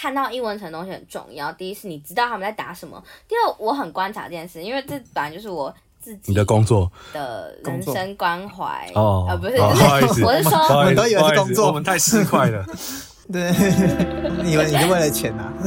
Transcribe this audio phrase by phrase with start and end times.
[0.00, 1.50] 看到英文层的东西很重要。
[1.54, 12.64] 第一是你知道他们在打什么，第二我很观察这件事，因为这本来就是我自己你的工作的人生关怀哦，呃，不是，不好意思，我是说，我们都以为是工作，我们太市侩了。
[13.32, 13.50] 对，
[14.44, 15.52] 你以为你是为了钱啊？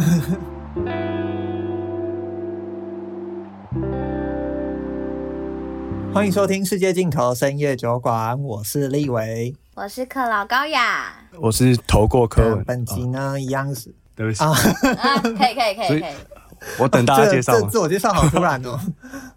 [6.14, 12.64] 欢迎收听《世界尽头深夜酒馆》，我是立维，我是克劳高雅，我是投过柯文。
[12.64, 14.54] 本集呢，一样是对不起啊，
[15.24, 16.14] 可以可以可以可以，
[16.78, 17.60] 我等大家介绍。
[17.60, 18.80] 这自我介绍好突然哦，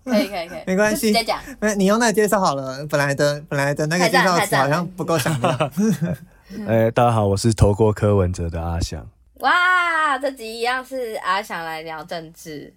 [0.04, 1.38] 可以可以可以，没关系，直接讲。
[1.58, 5.70] 那你用那个介绍好了，本来的本来的那个介绍词好像不够响亮。
[6.68, 9.08] 哎，大家好，我是投过柯文哲的阿翔。
[9.36, 12.74] 哇，这集一样是阿翔来聊政治。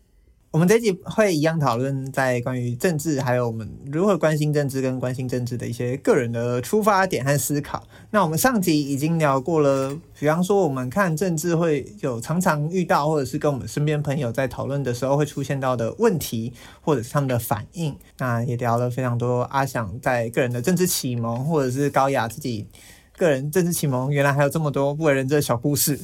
[0.58, 7.84] 我们这集会一样讨论在关于政治，还有我们如何关心政治跟关心政治的一些个人的出发点和思考。
[8.10, 17.96] 那我们上集已经聊过了，比方说我们看政治会有常常遇到，或者是跟我们身边朋友在讨论的时候会出现到的问题，或者是他们的反应。
[18.18, 22.66] 那也聊了非常多阿翔在个人的政治启蒙，或者是高雅自己
[23.16, 26.00] 个人政治启蒙，原来还有这么多不为人知的小故事。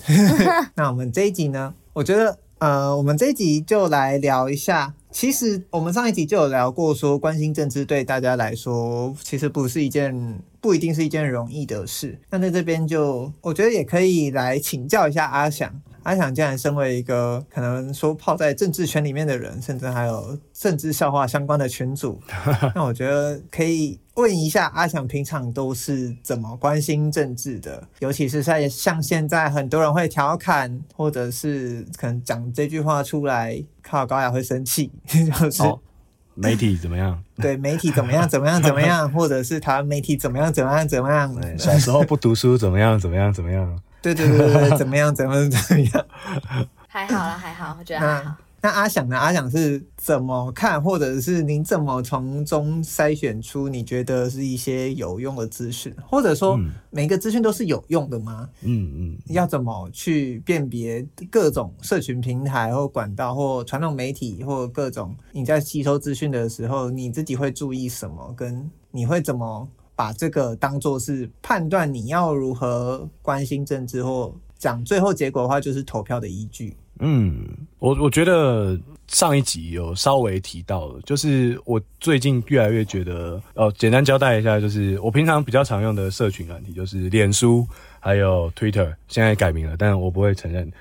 [0.76, 2.38] 那我们这一集呢，我觉得。
[2.64, 4.94] 呃，我们这一集就来聊一下。
[5.12, 12.18] 其实我们上一集就有聊过，说关心政治对大家来说，其实不是一件，不一定是一件容易的事。
[12.30, 15.70] 那在这边就，我觉得也可以来请教一下阿翔。
[16.04, 22.20] 阿翔竟然身为一个可能说泡在政治圈里面的人，甚至还有政治笑话相关的群组，
[22.76, 27.88] 那我觉得可以问一下阿翔平常都是怎么关心政治的？
[28.00, 35.80] 尤其是在像现在很多人会调侃，或者是可能讲这句话出来，靠高雅会生气， 就是、哦、
[36.36, 37.24] 媒体怎么样？
[37.38, 38.28] 对，媒体怎么样？
[38.28, 38.62] 怎么样？
[38.62, 39.12] 怎么样？
[39.12, 40.52] 或者是台湾媒体怎么样？
[40.52, 40.88] 怎么样？
[40.88, 41.58] 怎么样？
[41.58, 43.00] 小时候不读书怎么样？
[43.00, 43.34] 怎么样？
[43.34, 43.80] 怎么样？
[44.04, 45.16] 对对对对，怎么样？
[45.16, 46.06] 怎么 怎么样？
[46.88, 48.36] 还好啦，还好，我觉得还好。
[48.62, 49.18] 那阿想呢？
[49.18, 56.58] 阿想是怎么看，或者是您怎么从中筛选出你觉得是一些有用的资讯，或者说
[56.90, 58.48] 每个资讯都是有用的吗？
[58.62, 59.18] 嗯嗯。
[59.28, 68.34] 要怎么去辨别各种社群平台或管道或传统媒体或各种你在吸收资讯的时候，你自己会注意什么？
[68.38, 69.68] 跟你会怎么？
[69.96, 76.76] 把这个当做是判断你要如何关心政治或讲最后结果的话，就是投票的依据。
[77.00, 77.46] 嗯，
[77.80, 87.68] 我我觉得上一集有稍微提到了，就是我最近越来越觉得，哦，简单交代一下，就是我平常比较常用的社群软体就是脸书
[88.00, 90.72] 还有 Twitter，现在改名了，但我不会承认。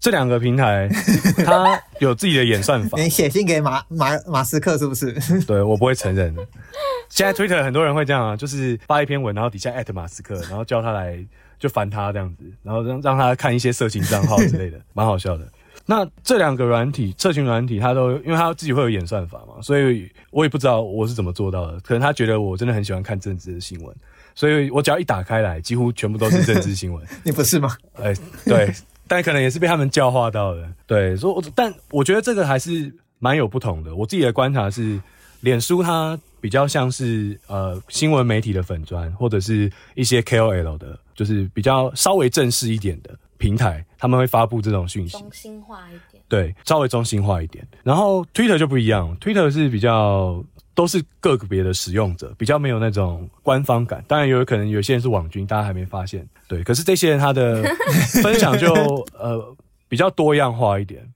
[0.00, 0.88] 这两个平台，
[1.44, 2.98] 它有自己的演算法。
[2.98, 5.12] 你写信给马马马斯克是不是？
[5.46, 6.34] 对，我不会承认。
[7.10, 11.22] 现在 Twitter 很多人会这样啊，就是发一篇文，然后底下艾特马斯克，然后叫他来
[11.58, 15.46] 就烦他这样子，然后让让他看一些色情账号之类的， 蛮好笑的。
[15.84, 21.78] 那这两个软体，社群软体，它都因为它自己会有演算法嘛，所以我也不知道我是怎么做到的。
[21.80, 23.94] 可能他觉得我真的很喜欢看政治的新闻，
[24.34, 27.04] 所以我只要一打开来，几乎全部都是政治新闻。
[27.24, 27.76] 你不是吗？
[28.00, 28.14] 哎，
[28.46, 28.72] 对。
[29.10, 33.92] 但可能也是被他们教化到的，对，所以，但我觉得这个还是蛮有不同的。
[33.92, 35.00] 我自己的观察是，
[35.40, 47.66] 脸书它比较像是呃新闻媒体的粉砖，或者是一些 KOL 的，就是比较稍微正式一点的平台，他们会发布这种讯息，中心化一点，对，稍微中心化一点。
[47.82, 50.44] 然后 Twitter 就不一样，Twitter 是比较。
[50.80, 54.02] 都是个别的使用者，比较没有那种官方感。
[54.08, 56.26] 当然，有可能有些人是网军，大家还没发现。
[56.48, 57.62] 对，可是这些人他的
[58.22, 58.72] 分享就
[59.12, 59.54] 呃
[59.90, 61.06] 比较多样化一点。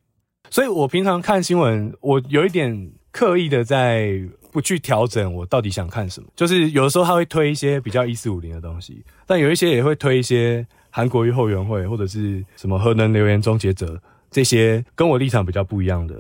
[0.50, 4.20] 所以我平常看新闻，我有一点刻意的在
[4.52, 6.28] 不去调整我到底想看什么。
[6.36, 13.98] 就是有的时候他会推一些比较一四五零的东西，但有一些也会推一些韩国瑜后援会或者是什么核能留言终结者
[14.30, 16.14] 这些跟我立场比较不一样的。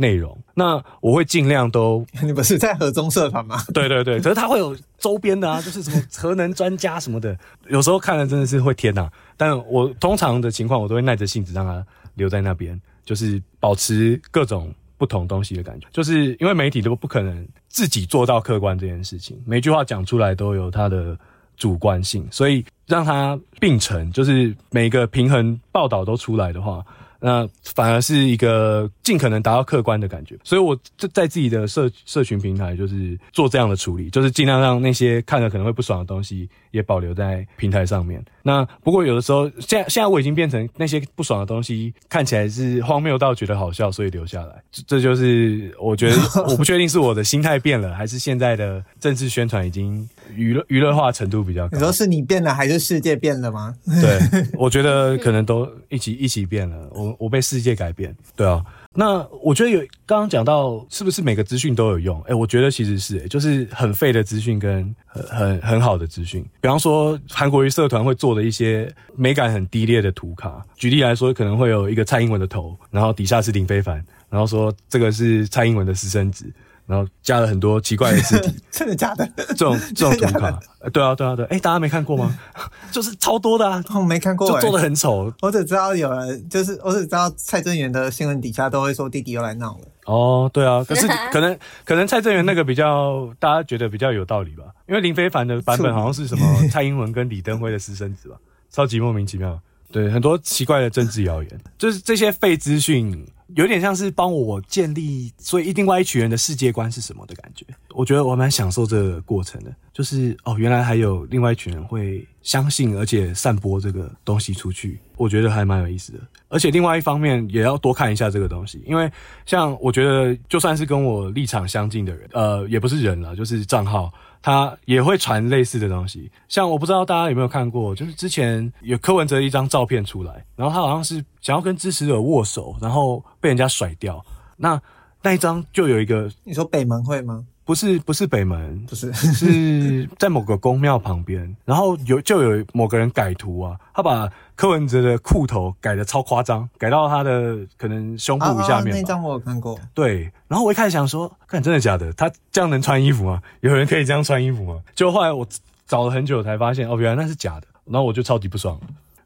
[0.00, 2.04] 内容，那我会尽量都。
[2.24, 3.62] 你不是在核中社团吗？
[3.74, 7.38] 对对对，可是他会有周边的啊，就是什么 核能专家什么的，
[7.68, 9.12] 有时候看了真的是会天哪。
[9.36, 11.84] 但我通常的情况，我都会耐着性子让他
[12.14, 15.86] 留在那边，就是保持各种不同东西的感觉。
[15.92, 21.14] 就是因为媒体都不可能自己做到客观这件事情，每句话讲出来都有它的
[21.58, 26.82] 主观性，所以让它并成，就是每个平衡报道都出来的话。
[27.20, 30.36] 那反而是一个尽可能达到客观的感觉。
[30.42, 38.24] 所以我就在自己的社社群平台，就是做这样的处理，就是尽量让那些看了可能会不爽的东西也保留在平台上面。
[38.42, 44.62] 那不过有的时候，现在现在我已经变成那些不爽的东西看起来是荒谬到觉得好笑，所以留下来。
[44.86, 46.16] 这就是我觉得
[46.48, 51.76] 我不确定是我的心态变了，还是现在的政治宣传已经娱乐娱乐化程度比较高。
[51.76, 53.76] 你说是你变了，还是世界变了吗？
[54.00, 54.18] 对，
[54.58, 56.88] 我觉得可能都一起一起变了。
[56.92, 58.14] 我我被世界改变。
[58.36, 58.64] 对啊。
[58.92, 62.20] 那我觉得有刚刚讲到是不是每个资讯都有用？
[62.22, 66.44] 哎、我觉得其实是、就是很废的资讯跟很很很好的资讯。
[66.60, 76.52] 比方说韩国瑜社团会做的一些美感很低劣的图卡，举例来说，可能会有一个蔡英文的头，然后底下是林非凡，然后说这个是蔡英文的私生子。
[76.90, 79.24] 然后加了很多奇怪的字体， 真的假的？
[79.36, 80.58] 这种 这种图卡，
[80.92, 82.36] 对啊对啊对，哎，大家没看过吗？
[82.90, 85.32] 就是超多的啊，我没看过，就做的很丑。
[85.40, 89.84] 我只知道有人，就是我只知道蔡正元的新闻底下都会说弟弟又来闹了。
[90.06, 98.34] 哦，对啊，可是可能可能蔡正元那个比较大家觉得比较有道理吧，因为林非凡的版本好像是什么蔡英文跟李登辉的私生子吧，
[98.68, 99.56] 超级莫名其妙。
[99.92, 103.24] 对，很多奇怪的政治谣言，就是这些废资讯。
[103.56, 107.64] 有点像是帮我建立，所以另外一群人的世界观是什么的感觉。
[107.90, 116.18] 我觉得我蛮享受这个过程的，就是哦，原来还有另外一群人会相信，而且散播这个东西出去，我觉得还蛮有意思的。
[116.48, 119.10] 而且另外一方面也要多看一下这个东西，因为
[119.46, 124.12] 像我觉得就算是跟我立场相近的人，呃，也不是人了，就是账号。
[124.42, 134.24] 他也会传类似的东西，像我不知道大家有没有看过，就是之前有柯文哲一张照片出来，然后他好像是想要跟支持者握手，然后被人家甩掉。
[134.56, 134.80] 那
[135.22, 137.44] 那一张就有一个，你说北门会吗？
[137.62, 144.28] 不是不是北门，不是是在某个宫庙旁边，然后有就有某个人改图啊，他把
[144.60, 148.94] 柯文哲的裤头改的超夸张，改到他的可能胸部下面。
[148.94, 149.80] 啊啊、那张我有看过。
[149.94, 152.12] 对，然后我一开始想说，看真的假的？
[152.12, 153.40] 他这样能穿衣服吗？
[153.60, 154.78] 有人可以这样穿衣服吗？
[154.94, 155.48] 就后来我
[155.86, 157.66] 找了很久才发现，哦，原来那是假的。
[157.86, 158.78] 然后我就超级不爽，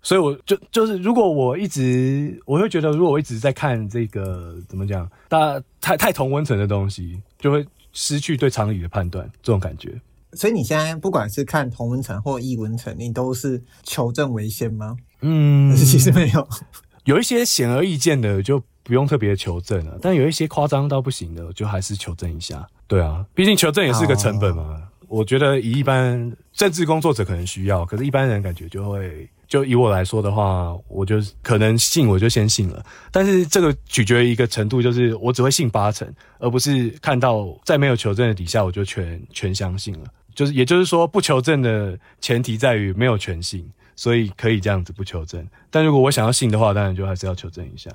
[0.02, 7.66] 所以我就就是如果我一直，我会觉得如果我一直在看这个怎么讲，大太太同温层的东西，就会。
[7.96, 10.00] 失去对常理的判断，这种感觉。
[10.32, 14.96] 所以你现在不管是看同温层或异温层，你都是求证为先吗？
[15.25, 16.49] 嗯，其实没有，
[17.05, 22.67] 有一些显而易见的就不用特别求证了，但有一些夸张到不行的，就还是求证一下。
[22.87, 24.62] 对啊，毕竟求证也是个成本嘛。
[24.62, 29.29] 哦、我觉得以一般政治工作者可能需要，可是一般人感觉就会。
[29.47, 32.85] 就以我来说的话，我就可能信，我就先信了。
[33.12, 40.06] 但是这个取决于一个程度，就是我只会信八成，而不是看到在没有求证的底下，我就全全相信了。
[40.35, 43.65] 就是也就是说，不求证的前提在于没有全信，
[43.96, 45.46] 所以可以这样子不求证。
[45.70, 47.91] 但如果我想要信的话，当然就还是要求证一下。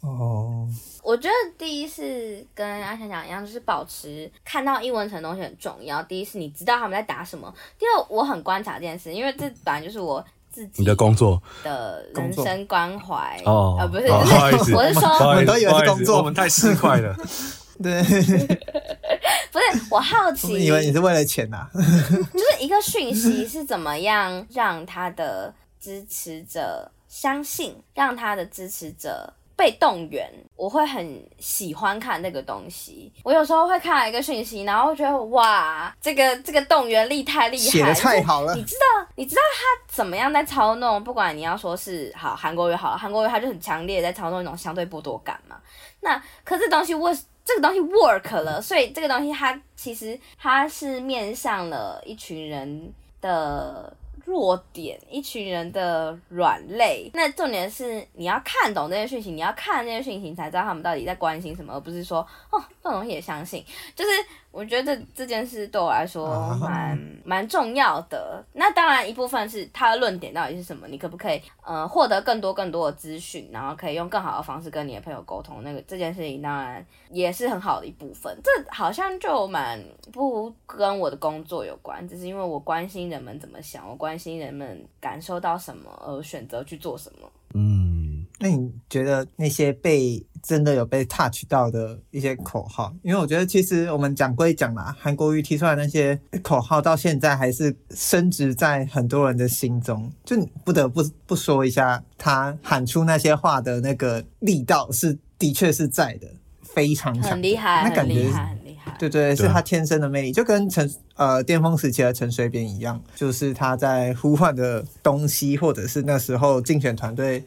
[0.00, 0.68] 哦，
[1.02, 6.02] 我觉得第一是跟阿翔讲一样，就是保持看到英文层的东西很重要。
[6.02, 7.52] 第一是你知道他们在打什么。
[7.78, 10.24] 第二，我很观察这件事，因为这本来就是我。
[10.54, 14.06] 自己你的工作的人生关怀哦，呃，不是，
[14.72, 17.12] 我是说，我们都以为是工作，我们太市侩了。
[17.82, 18.02] 对，
[19.50, 21.68] 不是，我好奇，以为你是为了钱呐？
[21.74, 29.32] 就是一个讯息是怎么样让他的支持者相信，让他的支持者。
[29.56, 33.12] 被动员，我会很喜欢看那个东西。
[33.22, 38.52] 我有时候会看到一个讯息，然后觉得哇，这个这个动员力太厉害，太好了。
[38.56, 41.02] 你知道，你知道他怎么样在操弄？
[41.04, 45.54] 不管你要说是好韩国瑜好，韩国瑜他就很强烈在操弄一种相对剥夺感嘛。
[46.00, 53.96] 那可是东西为这个东西 work 了，所以这个东西它其实它是面向了一群人的。
[54.26, 57.10] 弱点，一群人的软肋。
[57.12, 63.62] 那重点是你要看懂这些讯息，你要看这些讯息，你才知道他们到底在关心什么，而不是说哦，这种东西也相信，
[63.94, 64.10] 就是。
[64.54, 68.40] 我觉得这这件事对我来说蛮蛮重要的。
[68.52, 75.64] 那当然一部分是他的论点到底是什么，你可不可以呃获得更多更多的资讯，然后可以用更好的方式跟你的朋友沟通。
[75.64, 78.38] 那个这件事情当然也是很好的一部分。
[78.44, 79.82] 这好像就蛮
[80.12, 87.28] 不跟我的工作有关，只是因为我关心人们怎么想，我关心人们感受到什么而选择去做什么。
[87.54, 88.03] 嗯，
[88.44, 106.28] 那你觉得那些被真的有被 touch 到的一些口号，因为我觉得其实我们讲归讲啦，韩国瑜提出来那些口号到现在还是深植在很多人的心中，就不得不不说一下，他喊出那些话的那个力道是的确是在的，
[106.60, 117.42] 非常强，很厉害，那感觉很厉害，很厉害，对对，是他天生的魅力，就跟陈呃巅峰时期的陈水扁一样，就是他在呼唤的东西，或者是那时候竞选团队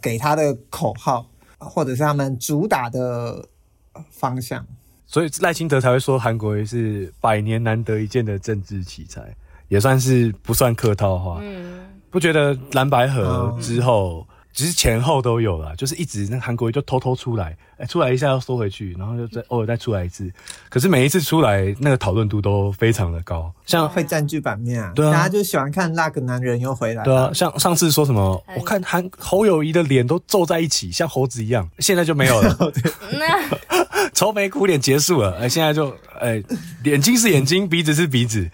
[0.00, 1.26] 给他的口号。
[1.64, 3.48] 或者是他们主打的
[4.10, 4.66] 方向。
[5.06, 9.32] 所以赖清德才会说韩国瑜是百年难得一见的政治奇才，
[9.68, 11.38] 也算是不算客套话。
[11.40, 20.30] 嗯，不觉得蓝白合之后，其实前后都有啦，就是一直那韩国瑜就偷偷出来，哎、欸，出来一下又缩回去，然后就再偶尔再出来一次。
[20.68, 24.92] 可是每一次出来，那个讨论度都非常的高，像会占据版面啊。
[24.94, 27.02] 对啊，大家就喜欢看那个男人又回来。
[27.02, 32.56] 对啊，像上次说什么，我看韩侯友谊的脸都皱在一起，像猴子一样， 现在就没有了。
[34.12, 36.42] 愁眉苦脸结束了，哎，现在就哎，
[36.84, 38.50] 眼睛是眼睛，鼻子是鼻子。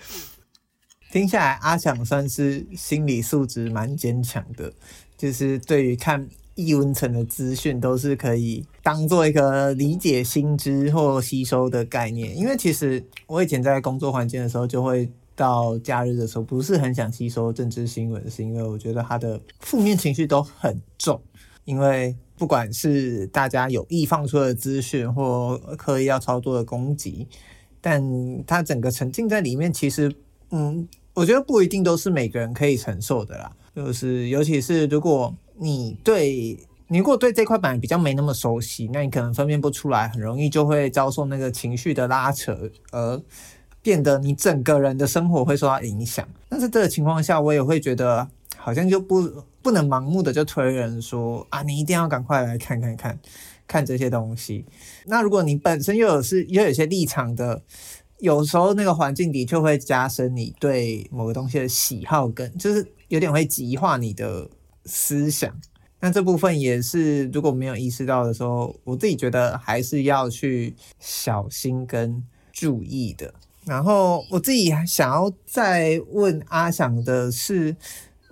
[1.11, 4.73] 听下来，阿强算是心理素质蛮坚强的，
[5.17, 12.37] 就是对于看易温层的资讯，都是可以当做一个理解新知或吸收的概念。
[12.37, 21.21] 因为其实我以前在工作环境的时候，就会到假日的时候，不是很想吸收政治新闻，是因为我觉得它的负面情绪都很重，
[21.65, 22.17] 因为。
[22.39, 27.27] 不管是大家有意放出的资讯，或刻意要操作的攻击，
[27.81, 28.01] 但
[28.47, 30.15] 他整个沉浸在里面，其实，
[30.51, 33.53] 嗯，我觉得不一定都是每个人可以承受的啦。
[33.75, 43.23] 就是，尤其是如果你对，你如果对这块板比较没那么熟悉，那你可能分辨不出来，很容易就会遭受那个情绪的拉扯，而
[43.83, 46.27] 变得你整个人的生活会受到影响。
[46.49, 48.29] 但是这个情况下，我也会觉得。
[48.61, 49.23] 好像就不
[49.63, 53.19] 不能盲目的就推人说啊，你一定要赶快来看看看
[53.69, 54.65] 看这些东西。
[55.07, 57.63] 那如果你本身又有是又有些立场的，
[58.19, 64.49] 有时候那个环境的确会加深你对某个东西的喜好跟，就是有点会极化你的
[64.85, 65.53] 思想。
[66.01, 72.23] 那这部分也是如果没有意识到的时候，我自己觉得还是要去小心跟
[72.53, 73.35] 注意的。
[73.65, 77.77] 然后我自己想要再问阿想的是。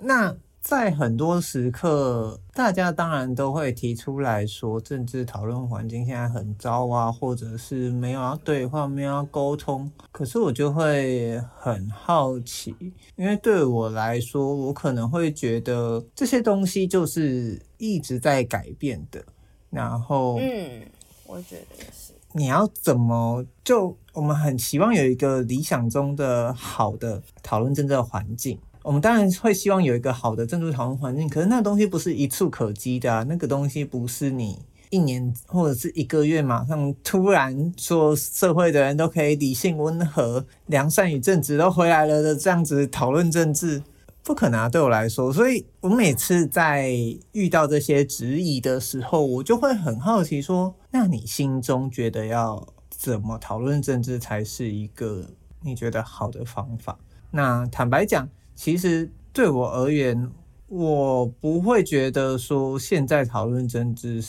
[0.03, 0.37] 那
[0.67, 9.89] 在很多时刻，大家当然都会提出来说，政治讨论环境现在很糟啊，或者是没有要对话，没有要沟通。
[10.11, 12.75] 可是我就会很好奇，
[13.15, 19.25] 因为对我来说，我可能会觉得这些东西就是一直在改变的。
[19.71, 20.83] 然后，嗯，
[21.29, 22.13] 我觉得是。
[22.33, 28.59] 你要怎么就我们很期望有一个理想中的好的讨论政治的环境。
[28.87, 43.83] 我们当然会希望有一个好的政治讨论环境，可是那个东西不是一蹴可及的，那个东西不是你一年或者是一个月马上突然说社会的人都可以理性温和、良善与正直都回来了的这样子讨论政治，
[44.23, 45.33] 不可能啊，对我来说。
[45.33, 46.89] 所以我每次在
[47.33, 55.27] 遇到这些质疑的时候，我就会很好奇说，那你心中觉得要怎么讨论政治才是一个
[55.61, 56.97] 你觉得好的方法？
[57.33, 58.29] 那坦白讲。
[58.57, 60.33] 其实对我而言，
[60.67, 64.25] 我不会觉得说现在讨论政治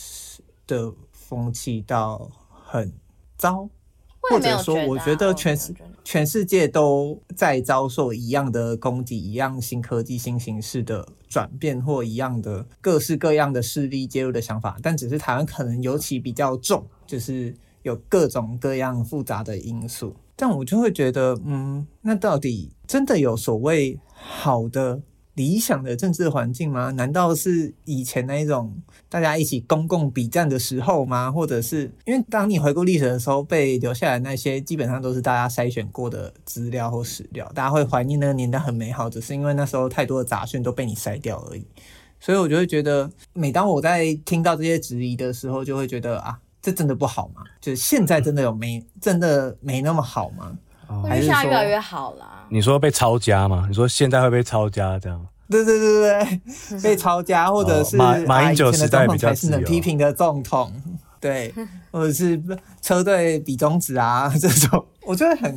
[0.67, 2.93] 的风气到很
[3.37, 3.69] 糟，
[4.19, 20.13] 或者说我觉得全世全世界都在遭受一样的攻击，一样新科技新形式的转变，或一样的各式各样的势力介入的想法，但只是台湾可能尤其比较重，就是有各种各样复杂的因素。
[20.37, 25.01] 但我就会觉得，嗯，那到底真的有所谓好的
[25.33, 26.91] 理想的政治环境吗？
[26.91, 28.75] 难道是以前那一种
[29.09, 31.31] 大家一起公共比战的时候吗？
[31.31, 41.65] 或者是因为当你回顾历史的时候，被留下来那些基本上都是大家筛选过的资料或史料，大家会怀念那个年代很美好，只是因为那时候太多的杂讯都被你筛掉而已。
[42.19, 46.39] 所以我就会觉得，每当我在听到这些质疑的时候，就会觉得啊。
[46.67, 47.43] 这真的不好吗？
[47.61, 50.51] 就是现在真的有没真的没那么好吗？
[51.07, 52.45] 还是现在越来越好啦？
[52.49, 53.65] 你说被抄家吗？
[53.69, 55.25] 你说现在会被抄家这样？
[55.49, 56.01] 对对对
[56.69, 60.69] 对， 被抄家，或者是马马英九时代比较是能批评的总统，
[61.21, 61.53] 对，
[61.89, 62.37] 或者是
[62.81, 65.55] 车队比中指啊 这种，我觉得很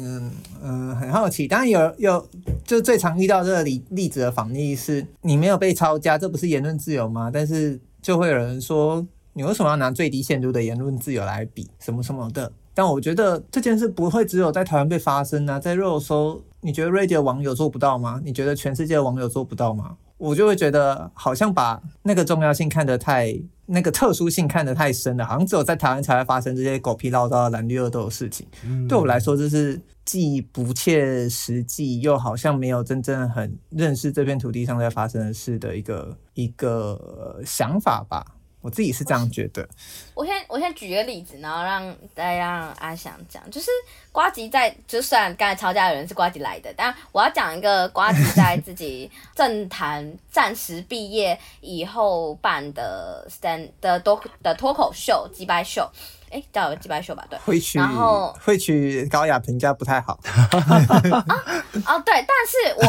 [0.63, 1.49] 嗯、呃、很好奇。
[1.49, 2.25] 当然有有，
[2.65, 7.33] 就最常遇到这个例例子的反例是，你没有被抄家，这不是言论自由吗？
[7.35, 9.05] 但是就会有人说。
[9.41, 12.53] 你为什么要拿最低限度的言论自由来比什么什么的？
[12.75, 18.21] 但我觉得这件事不会只有在台湾被发生啊，在热搜，你觉得 Radio 网友做不到吗？
[18.23, 19.97] 你觉得全世界的网友做不到吗？
[20.19, 28.47] 我就会觉得好像把那个重要性看得太，那个特殊性看得太深了，好像只有在台湾才会发生这些狗屁唠叨的蓝绿恶斗的事情。
[28.67, 28.87] 嗯。
[28.87, 38.23] 对我来说，这是既不切实际，又好像没有真正很认识这片土地上在发生的事的一个一个想法吧。
[38.61, 39.67] 我自己是这样觉得。
[40.15, 43.71] 我先我先举一个例子，然后让再让阿翔讲，就是
[44.13, 55.91] 瓜吉在，就算刚才吵架的人是瓜吉来的，但我要讲一个瓜吉在自己政坛暂时毕业以后办的 stand 的多的脱口秀击败秀。
[56.31, 57.39] 哎、欸，叫击败秀吧，对。
[57.75, 60.19] 然后会取高雅评价不太好。
[60.33, 60.57] 啊，
[61.87, 62.83] 哦，对，但是我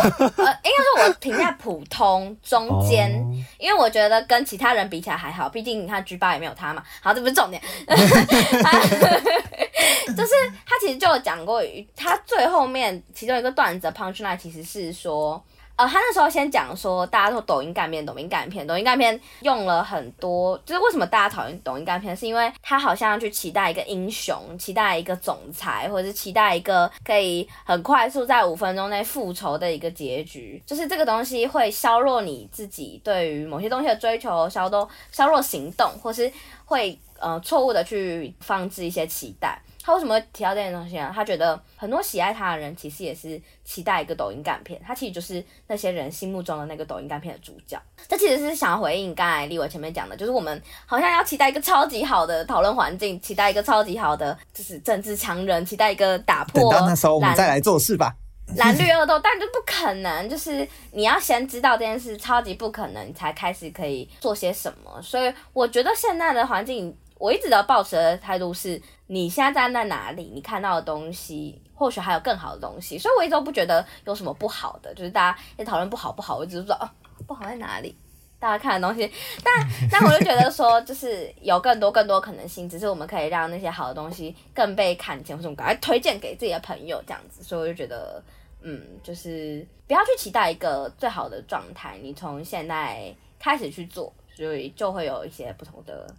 [0.44, 6.84] 呃，应该说我评价普通中间，哦、因为我觉得跟其他人比起来还好，毕竟你看 G 八也没有他嘛。
[7.02, 7.62] 好，这不是重点。
[7.88, 7.96] 他
[10.16, 10.32] 就是
[10.66, 11.64] 他其实就有讲过，
[11.96, 15.44] 他最后面其中一个段子的 punchline 其实是说。
[15.82, 36.32] 呃，他那时候先讲说，大家都抖音干片，抖音干片，抖音干片用了很多，就是为什么大家讨厌抖音干片，是因为他好像去期待一个英雄，期待一个总裁，或者是期待一个可以很快速在五分钟内复仇的一个结局，就是这个东西会削弱你自己对于某些东西的追求，削弱削弱行动，或是
[36.66, 39.60] 会呃错误的去放置一些期待。
[39.84, 41.12] 他为什么会提到这件东西呢？
[41.14, 47.82] 他觉得很多喜爱他的人其实也是期待一个抖音干片，他其实就是那些人心目中的那个抖音干片的主角。
[48.08, 56.72] 这其实是想要回应刚才立伟前面讲的，就是我们好像要期待一个超级好的讨论环境，期待一个超级好的就是政治强人，期待一个打破。
[56.72, 58.16] 等到那时候我们再来做事吧。
[58.58, 65.02] 蓝绿恶斗，但就不可能，就是你要先知道这件事超级不可能，才开始可以做些什么。
[65.02, 66.96] 所以我觉得现在的环境。
[67.22, 76.90] 我一直都抱持的态度是，你现在站在哪里，你看到的东西或许还有更好的东西，所以我一直都不觉得有什么不好的，就是大家也讨论不好不好，我一直不知道哦，
[77.28, 77.96] 不好在哪里，
[78.40, 79.12] 大家看的东西，
[79.44, 79.54] 但
[79.92, 88.20] 但我就觉得说，就是有更多更多可能性，只是我们可以让那些好的东西更被看见，或者我们赶快推荐给自己的朋友这样子，所以我就觉得，
[88.64, 96.12] 嗯，就是不要去期待一个最好的状态，你从现在开始去做，所以就会有一些不同的。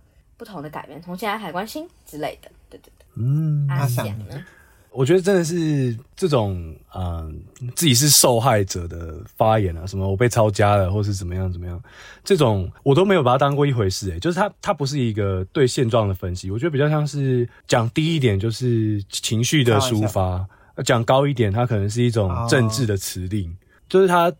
[0.43, 3.07] 不同的改变，从现在开始关心之类的，对对对。
[3.15, 4.45] 嗯，阿翔呢？
[4.91, 7.41] 我觉得真的是这种，嗯，
[7.77, 11.81] 自己是受害者的发言啊，什么我被抄家了，或是怎么样怎么样，
[12.25, 14.11] 这种我都没有把它当过一回事。
[14.11, 20.45] 诶，就是他他不是一个对现状的分析，我觉得比较像是讲低一点就是情绪的抒发，
[20.85, 23.55] 讲高一点，它可能是一种政治的辞令，哦、
[23.89, 24.33] 就是它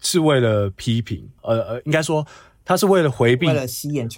[0.00, 2.26] 是为了批评，呃呃，应该说。
[2.64, 3.46] 他是为了回避，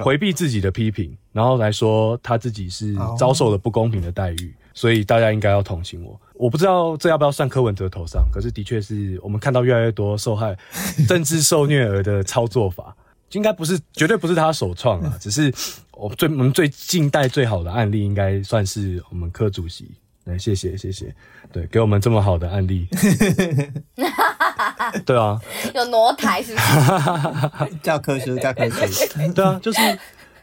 [0.02, 6.20] 回避自己的批评，然后来说他自己是遭受了不公平的待遇，所以大家应该要同情我。
[6.34, 10.56] 我不知道这要不要算柯文哲头上，可是的确是我们看到越来越多受害
[11.08, 12.96] 政治受虐儿的操作法，
[13.32, 15.52] 应该不是，绝对不是他首创啊，只是
[15.92, 19.90] 我最我们最近代最好的案例，应该算是我们柯主席。
[20.26, 21.14] 来，谢谢谢谢，
[21.52, 22.88] 对，给我们这么好的案例。
[25.06, 25.40] 对啊，
[25.72, 27.76] 有挪台是不是？
[27.80, 29.04] 教科书，教科书。
[29.32, 29.80] 对啊，就是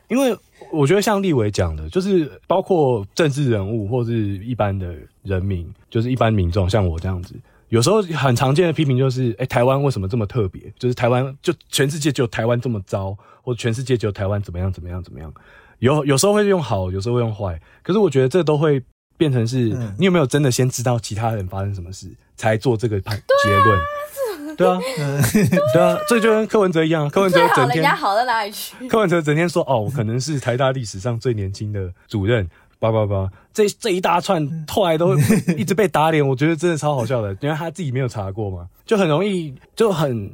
[0.07, 0.35] 因为
[0.71, 7.35] 我觉得像立伟讲的，就是包括政治人物或是一般的人民，就是一般民众，像我这样子，
[7.67, 10.61] 有时候很常见的批评就是：哎、欸，台湾为什么这么特别？
[10.79, 15.33] 就是台湾就全世界只有台湾这么糟，或者全世界只有台湾怎么样怎么样怎么样？
[15.79, 17.59] 有有时候会用好，有时候会用坏。
[17.81, 18.81] 可是我觉得这都会。
[19.17, 23.79] 变成是你有没有真的先知道其他人发生什么事，才做这个判结论？
[24.55, 24.79] 对啊，
[25.73, 27.09] 对啊，这就跟柯文哲一样。
[27.09, 28.75] 柯文哲整天好在哪里去？
[28.87, 32.47] 柯文哲整天说哦，我可能是台大历史上最年轻的主任，
[32.77, 35.17] 叭叭叭，这这一大串后来都
[35.57, 40.31] 一直被打脸，我觉得真的超好笑的，因为他自己没有查过嘛，就很容易就很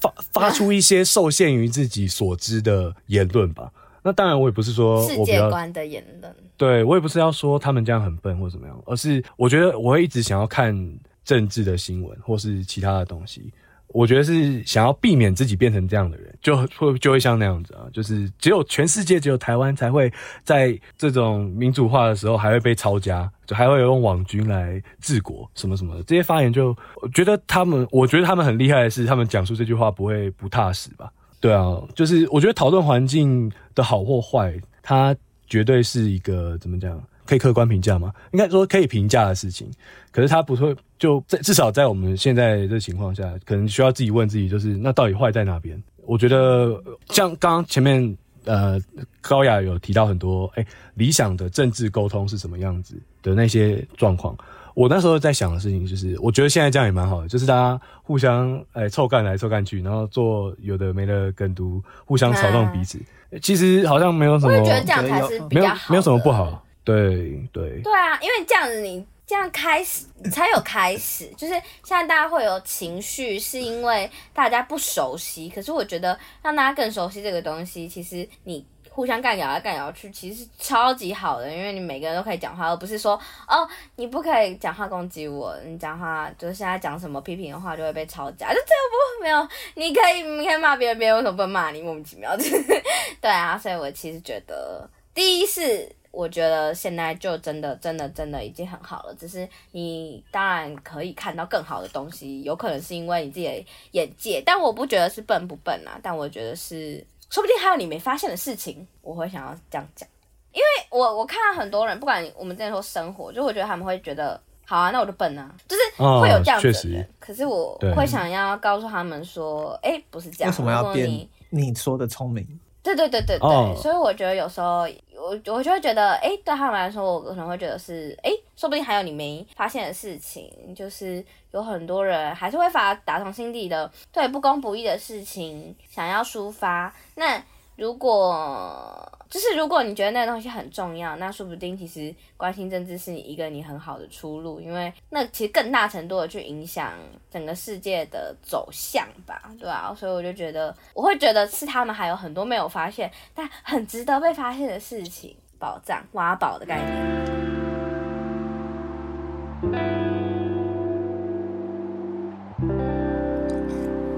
[0.00, 3.72] 发发出一些受限于自己所知的言论吧。
[4.02, 10.76] 那当然，我也不是说世界观的言论，对，我也不是要说他们这样很笨或怎么样，而是我觉得我会一直想要看
[11.24, 13.52] 政治的新闻或是其他的东西。
[13.94, 20.10] 我觉得是想要避免自己变成这样的人，就会就会像那样子啊，就是只有全世界只有台湾才会
[20.42, 31.12] 在这种民主化的时候还会被抄家，就还会有用网军来治国什么什么的这些发言，就我觉得他们，我觉得他们很厉害的是，他们讲出这句话不会不踏实吧。
[31.42, 35.14] 对啊，就是我觉得讨论环境的好或坏，它
[35.48, 38.12] 绝对是一个怎么讲，可以客观评价吗？
[38.30, 39.68] 应该说可以评价的事情。
[40.12, 45.82] 可是它不会就在至少在我们现在这情况下，可能需要自己问自己，就是那到底坏在哪边？
[46.06, 48.80] 我觉得像刚刚前面呃
[49.20, 54.36] 高雅有提到很多，哎，理想的政治沟通是什么样子的那些状况。
[54.74, 62.98] 我那时候在想的事情就是，我觉得现在这样也蛮好的，就是大家互相哎凑干来凑干去，然后做有的没的梗读，互相嘲弄彼此。
[63.30, 66.64] 嗯、其实好像没有什么，我觉得这样才是比较好，没有没有什么不好。
[66.84, 71.52] 对对对啊，因为这样子你这样开始才有开始，就是
[71.84, 75.48] 现在大家会有情绪，是因为大家不熟悉。
[75.48, 91.80] 可是我觉得让大家更熟悉这个东西，其实你互相干咬来干咬去，其实是超级好的，因为你每个人都可以讲话，而不是说哦，你不可以讲话攻击我，你讲话就是现在讲什么批评的话就会被吵架，就 这个不没有，你可以你可以骂别人，别人为什么不能骂你？
[91.80, 92.36] 莫名其妙，
[93.20, 95.90] 对啊，所以我其实觉得第一是。
[96.12, 99.14] 我觉得现在就真的、真的、真的已经很好了。
[99.18, 105.98] 只是你当然可以看到更好的东西，有可能是因为你自己的眼界，但我不觉得是笨不笨啊。
[106.02, 108.86] 但我觉得是，说不定还有你没发现的事情。
[109.00, 110.06] 我会想要这样讲，
[110.52, 115.82] 因为我我看到很多人，不管我们之前说生活，就我觉得他们会觉得，好啊，那我就笨啊，就是
[116.20, 117.02] 会有这样子的人。
[117.02, 122.46] 哦，可是我会想要告诉他们说，哎，欸，不是这样，为什么要变你，你说的聪明？
[122.82, 124.86] 对对对对对，哦，所以我觉得有时候。
[125.22, 137.40] 我我就会觉得，哎，对他们来说，我可能会觉得是，哎，说不定还有你没发现的事情，就是有很多人还是会发打从心底的对不公不义的事情想要抒发，那。
[137.74, 146.92] 如果就是如果你觉得那个东西很重要，那说不定其实关心政治是你一个你很好的出路，因为那其实更大程度的去影响
[147.30, 156.92] 整个世界的走向吧，对啊，所以我就觉得我会觉得是他们还有很多没有发现但很值得被发现的事情，宝藏挖宝的概念。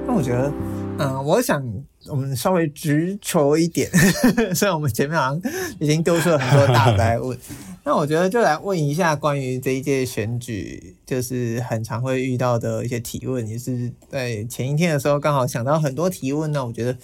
[0.05, 0.53] 那我觉得，
[0.99, 1.63] 嗯，我想。
[2.09, 3.91] 我们稍微直球一点，
[4.55, 7.39] 虽然我们前面好像已经丢出了很多大白问，
[7.85, 16.65] 那我觉得就来问一下关于这一届选举，就是很常会遇到的一些提问，也是在前一天的时候刚好想到很多提问呢。
[16.65, 16.97] 我觉得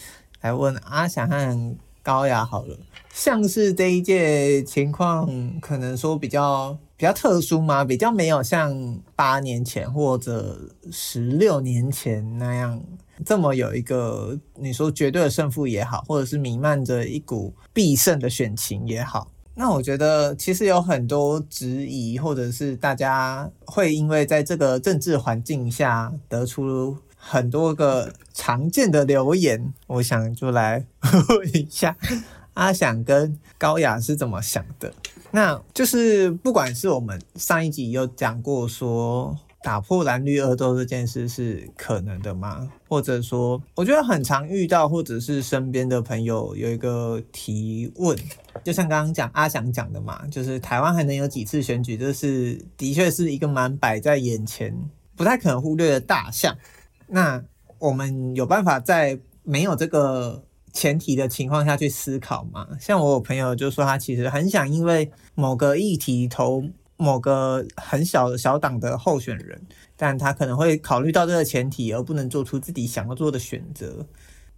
[0.42, 2.78] 来问阿翔和高雅好了，
[3.12, 5.28] 像是这一届情况，
[5.60, 7.84] 可能说比较比较特殊吗？
[7.84, 10.58] 比较没有像八年前或者
[10.92, 12.82] 十六年前那样。
[13.24, 30.84] 这么有一个你说绝对的胜负也好，或者是弥漫着一股必胜的选情也好，那我觉得其实有很多质疑，或者是大家会因为在这个政治环境下得出很多个常见的留言，我想就来
[31.28, 31.96] 问一下
[32.54, 34.92] 阿想跟高雅是怎么想的。
[35.30, 39.36] 那就是不管是我们上一集有讲过说。
[39.62, 42.70] 打破蓝绿恶斗这件事是可能的吗？
[42.88, 48.16] 或者说，我觉得很常遇到，或者是身边的朋友有一个提问，
[48.64, 51.96] 就像刚刚讲阿翔讲的嘛，就是台湾还能有几次选举？
[51.96, 54.74] 这是的确是一个蛮摆在眼前，
[55.14, 56.56] 不太可能忽略的大项。
[57.06, 57.44] 那
[57.78, 60.42] 我们有办法在没有这个
[60.72, 62.66] 前提的情况下去思考吗？
[62.80, 66.64] 像我有朋友就说，他其实很想因为某个议题投。
[67.00, 69.60] 某个很小的小党的候选人，
[69.96, 74.06] 但他可能会考虑到这个前提，而不能做出自己想要做的选择。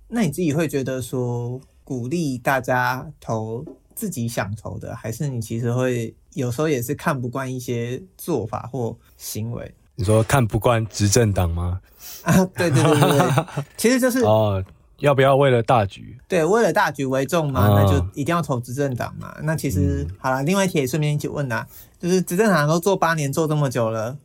[0.08, 9.74] 那你自己会觉得说，鼓励大家投自己想投的，还是你其实会有时候也是看不惯一些做法或行为？
[9.94, 11.80] 你说看不惯执政党吗？
[12.24, 14.62] 啊，对对对对， 其实就是哦。
[14.98, 16.16] 要不要为了大局？
[16.28, 19.36] 对，为了大局为重嘛，哦、那就一定要投执政党嘛。
[19.42, 21.66] 那其实、嗯、好了，另外一题也顺便一起问呐，
[22.02, 24.16] 就是执政党都做八年做这么久了，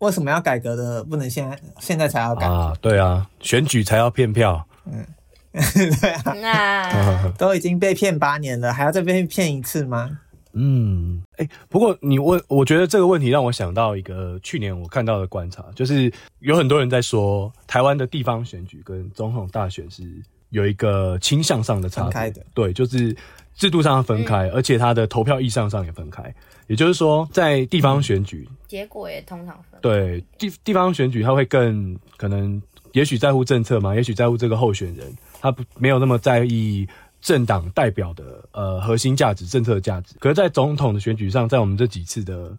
[0.00, 1.02] 为什么要改革的？
[1.02, 2.74] 不能现在现在才要改啊？
[2.82, 4.66] 对啊，选举才要骗票。
[4.84, 5.06] 嗯，
[5.52, 10.18] 对啊，那 都已经被骗八年了，还要再被骗一次吗？
[10.52, 20.04] 嗯，哎、欸，不过你问，我觉得这个问题让我想到一个去年我看到的观察，就是有很多人在说，台湾的地方选举跟总统大选是
[20.50, 23.16] 有一个倾向上的差别的，对，就是
[23.54, 26.22] 制度上分开，而且它的投票意向上也分开。
[26.66, 29.80] 也就是说，在地方选举，结果也通常分。
[29.80, 32.60] 对，地地方选举，他会更可能，
[32.92, 36.88] 也许在乎政策嘛，也许在乎这个候选人，他不没有那么在意。
[37.22, 42.50] 政党代表的呃核心价值、政策的价值，可是，在总统的选举上，在我们这几次的，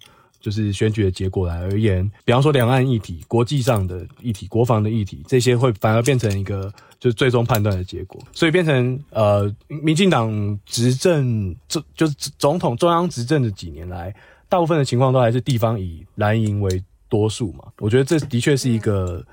[0.43, 14.13] 就是选举的结果来而言，比方说两岸议题、国际上的议题、国防的议题，这些会反而变成一个就是最终判断的结果，所以变成呃，民进党执政，就就是总统中央执政的几年来，
[14.49, 17.63] 大部分的情况都还是地方以蓝营为多数嘛。
[17.79, 19.25] 我觉得这的确是一个。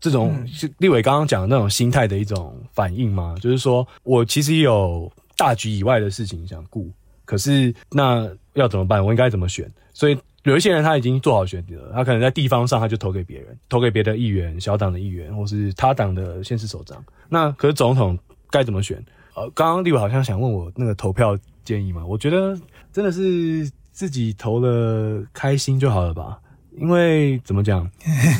[0.00, 3.34] 这种是立委刚刚讲的那种心态的一种反应吗？
[3.40, 6.90] 就是说我其实有大局以外的事情想顾，
[7.24, 9.02] 可是那要怎么办？
[9.02, 9.66] 我应该怎么选？
[9.94, 17.02] 所以有一些人他已经做好选择了，他可能在地方上他就投给别人，投给别的议员、小党的议员，或是他党的县市首长。
[17.28, 18.18] 那可是总统
[18.50, 19.02] 该怎么选？
[19.34, 22.04] 呃，刚刚立委好像想问我那个投票建议嘛？
[22.06, 22.56] 我觉得
[22.92, 26.38] 真的是自己投了开心就好了吧？
[26.76, 27.88] 因为怎么讲？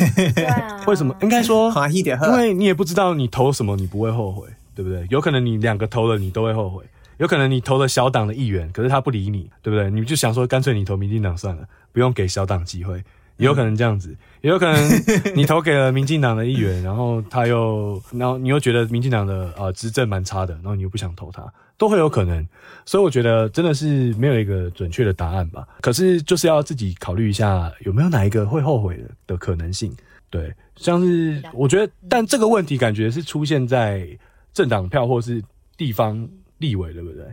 [0.86, 1.16] 为什么？
[1.22, 5.06] 应该说，一点，因为你也不知道你投什么，你不会后悔，对不对？
[5.08, 6.84] 有可能你两个投了，你都会后悔。
[7.18, 9.88] 有可能你投了小党的议员，可是他不理你，对不对？
[9.88, 13.02] 你就想说，干脆你投民进党算了，不用给小党机会。
[13.36, 15.02] 也有可能这样子，也有可能
[15.34, 21.44] 你投给了民进党的议员，然后他又，然后你又觉得民进党的呃执政蛮差的，然后你又不想投他，
[21.76, 22.46] 都会有可能。
[22.86, 25.66] 所以我觉得真的是没有一个准确的答案吧。
[25.80, 29.92] 可是就是要自己考虑一下有没有哪一个会后悔的的可能性。
[30.30, 34.06] 对，像是我觉得，但这个问题感觉是出现在
[34.52, 35.42] 政党票或是
[35.76, 36.28] 地方
[36.58, 37.24] 立委，对不对？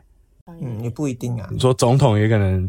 [0.59, 1.47] 嗯，也不一定啊。
[1.51, 2.67] 你说总统也可能。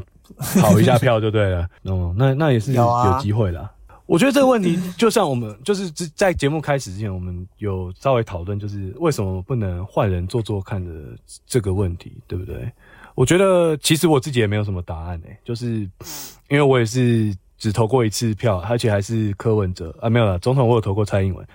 [0.61, 3.71] 跑一下票就对了， 哦，那那也是有机会的、啊。
[4.07, 10.91] 我觉得这个问题，就像我们就是在节目开始之前，我们有稍微讨论，就是为什么不能换人做做看的
[11.47, 12.71] 这个问题，对不对？
[13.15, 15.89] 我觉得其实我自己也没有什么答案诶、欸，就是
[16.49, 21.47] 因为我也是只投过一次票，而且还是柯文哲啊，没有了，总统我有投过蔡英文，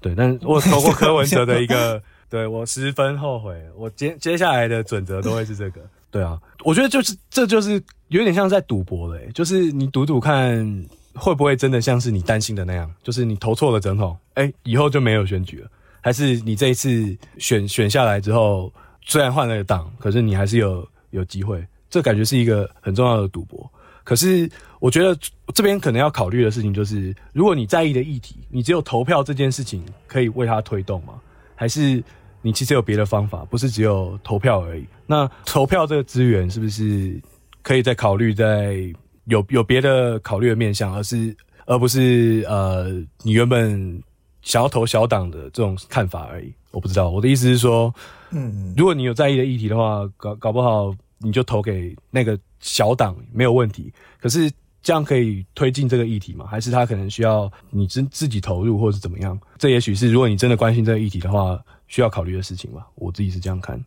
[0.00, 5.80] 对，但我投过柯文哲的一个， 对，我十分后悔，我接接下来的准则都会是这个。
[6.16, 7.72] 对啊，我觉得就是这就是
[8.08, 15.68] 有点像在赌博了，就是你赌赌看会不会真的像是你担心的那样，就是你投错了总统，哎，以后就没有选举了，
[16.00, 18.72] 还是你这一次选选下来之后，
[19.04, 23.70] 虽然换了个党，可是你还是有有机会，这感觉是一个很重要的赌博。
[24.02, 24.50] 可是
[24.80, 25.14] 我觉得
[25.52, 31.20] 这边可能要考虑的事情就是，如果你在意的议题，你只有投票这件事情可以为它推动吗？
[31.54, 32.02] 还是？
[32.46, 34.86] 你其实有别的方法，不是只有投票而已。
[35.04, 37.20] 那投票这个资源是不是
[37.60, 38.76] 可以再考虑，在
[39.24, 42.88] 有有别的考虑的面向，而是而不是呃
[43.24, 44.00] 你原本
[44.42, 46.52] 想要投小党的这种看法而已？
[46.70, 47.92] 我不知道，我的意思是说，
[48.30, 53.92] 嗯，如果你有在意的议题的话，搞搞不好你就投给那个小党没有问题。
[54.20, 54.48] 可是
[54.80, 56.46] 这样可以推进这个议题吗？
[56.46, 59.36] 还是他可能需要你自自己投入，或是怎么样？
[59.58, 61.60] 这也许是如果你真的关心这个议题的话。
[61.86, 63.82] 需要考虑的事情吧，我自己是这样看。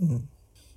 [0.00, 0.22] 嗯，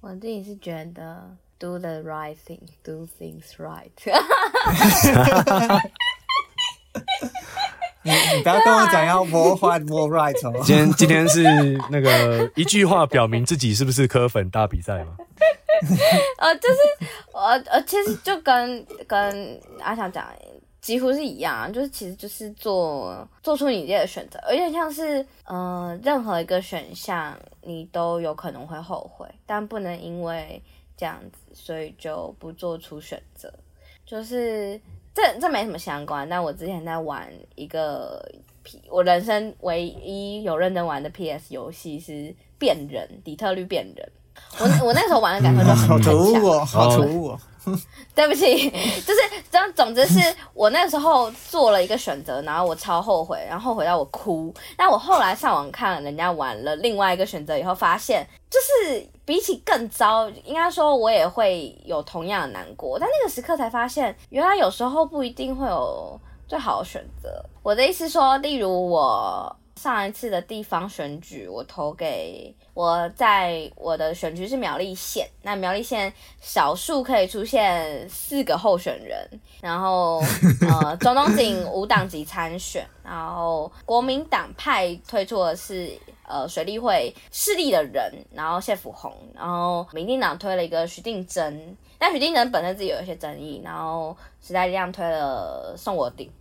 [0.01, 3.89] 我自己是觉得 do the right thing, do things right。
[8.03, 10.53] 你你不要跟我讲要 more right, more right 哦。
[10.63, 11.43] 今天今天是
[11.89, 15.17] 那个一句话表明自己是不是柯粉大比赛吗？
[16.38, 16.77] 呃， 就是
[17.34, 20.25] 呃呃，其实就跟跟阿翔讲。
[20.88, 30.63] 几乎是一样啊，就是其实就是做做出你自己的选择，有点像是，呃，任何一个选项你都有可能会后悔，但不能因为
[30.95, 33.54] 这样子，所以就不做出选择。
[34.06, 34.80] 就是
[35.13, 38.26] 这这没什么相关，但我之前在玩一个
[38.63, 44.10] P，我人生唯一有认真玩的 PS 游戏是变人，底特律变人。
[44.58, 47.39] 我我那时候玩的感受就很强，好突兀哦，好突兀哦。
[48.15, 48.69] 对不起，
[49.01, 49.19] 就是
[49.51, 49.71] 这样。
[49.73, 50.19] 总之是
[50.53, 54.53] 我那时候做了一个选择，然后我超后悔，然后后悔到我哭。
[54.75, 62.97] 但我后来上网看人家玩了另外一个选择以后，发现就是比起更糟，应该说我也会有同样的难过。
[62.97, 67.43] 但那个时刻才发现，原来有时候不一定会有最好的选择。
[67.62, 72.53] 我的意思说，例如我上一次的地方选举，我投给。
[72.73, 79.27] 我在我的选区是苗栗县，那苗栗县少数可以出现四个候选人，
[79.61, 80.21] 然后
[80.69, 85.91] 呃，中东锦无党籍参选，然后国民党派推出的是
[86.27, 96.31] 呃水利会势力的人，然后谢福弘，然后民进党推了一个徐定真，但徐定真本身自己有一些争议，然后时代力量推了宋国鼎，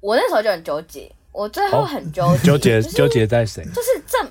[0.00, 3.62] 我那时候就很纠结，我最后很纠结，纠结纠结在谁？
[3.74, 4.26] 就是正。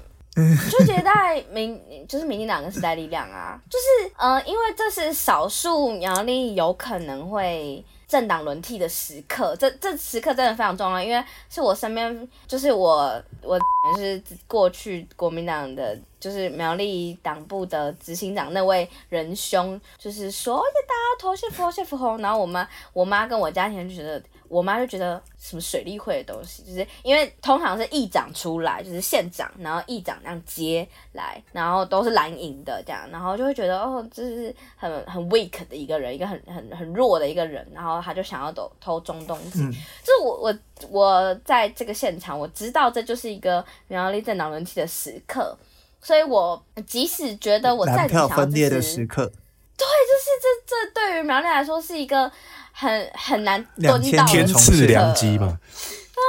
[0.71, 13.59] 纠结在民，就是民进党跟时代力量啊，就是呃，因为这是少数苗栗有可能会政党轮替的时刻，这这时刻真的非常重要，因为是我身边，就是我我
[13.95, 24.19] 是过去国民党的，就是苗栗党部的执行长那位仁兄，就是说，大家投谢福谢福红，然后我妈我妈跟我家庭就觉得。
[24.53, 39.61] 我妈就觉得什么水利会的东西，就是因为通常是议长出来，就是县长，然后议长那样接来，然后都是蓝营的这样，然后就会觉得哦，这是很很 weak 的一个人，一个很很很弱的一个人，然后他就想要投投中东西。
[39.63, 39.71] 嗯、
[40.03, 40.55] 就是我我
[40.89, 45.57] 我在这个现场，我知道这就是一个苗栗政党轮替的时刻，
[45.99, 52.31] 所以我即使觉得我再想分裂的时刻，对，就是这这对于苗栗来说是一个。
[52.73, 55.47] 很很难蹲到天赐良机嘛？
[55.47, 56.21] 啊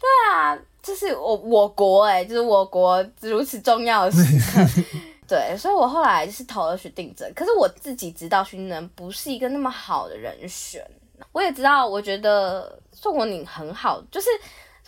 [0.00, 4.64] 对啊，就是我我国哎、欸，就是我国如此重要的时刻，
[5.28, 10.82] 对，所以我后来是投了许定真，可是我自己知道徐定真不是一个那么好的人选。
[11.32, 14.28] 我也知道，我觉得宋国宁很好，就是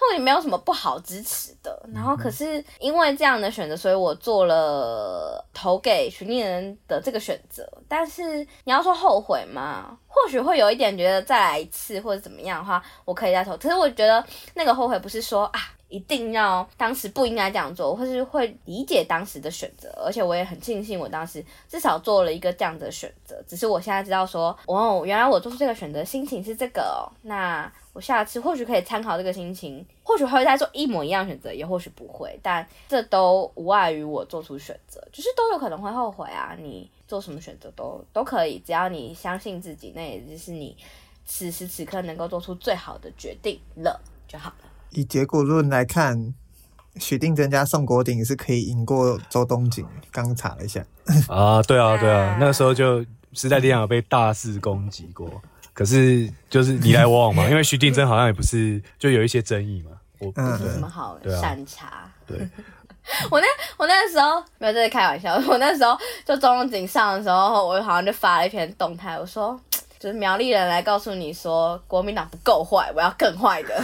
[0.02, 1.80] 宋国宁没有什么不好支持的。
[1.94, 6.44] 然后可是因为这样的选择，所以我做了投给许定
[6.88, 7.66] 哲的这个选择。
[7.88, 9.96] 但是你要说后悔吗？
[10.08, 13.56] 或许会有一点觉得再来一次或者怎么样的话，我可以再投。
[13.56, 15.60] 可是我觉得那个后悔不是说啊。
[15.92, 23.36] 一定要当时不应该这样做，或是会理解当时的选择，而且我也很庆幸我当时至少做了一个这样的选择。
[23.46, 36.56] 只是我现在知道说，哦，原来我做出这个选择心情是这个哦，那我下次或许可以参考这个心情，或许会再做一模一样选择，也或许不会，但这都无碍于我做出选择，就是都有可能会后悔啊。
[36.58, 40.74] 你做什么选择都都可以，只要你相信自己，那也就是你
[41.26, 44.71] 此时此刻能够做出最好的决定了就好了。
[44.92, 46.32] 以结果论来看，
[46.96, 49.84] 许定真加宋国鼎是可以赢过周东锦。
[50.10, 50.84] 刚查了一下，
[51.28, 55.28] 啊，对啊，对啊，那个时候就时代力量有被大肆攻击过，
[55.72, 62.10] 可是就是你来我往嘛， 因为许定真好像也不是就有一些争议嘛，我不是什么好善茬。
[62.26, 62.36] 对，
[63.30, 63.46] 我那
[63.78, 69.58] 我那时候没有在开玩笑，我那时候就周东锦上的时候，我好像就发了一篇动态，我说。
[70.02, 73.76] 就是苗栗人来告诉你说，国民党不够坏，我要更坏的。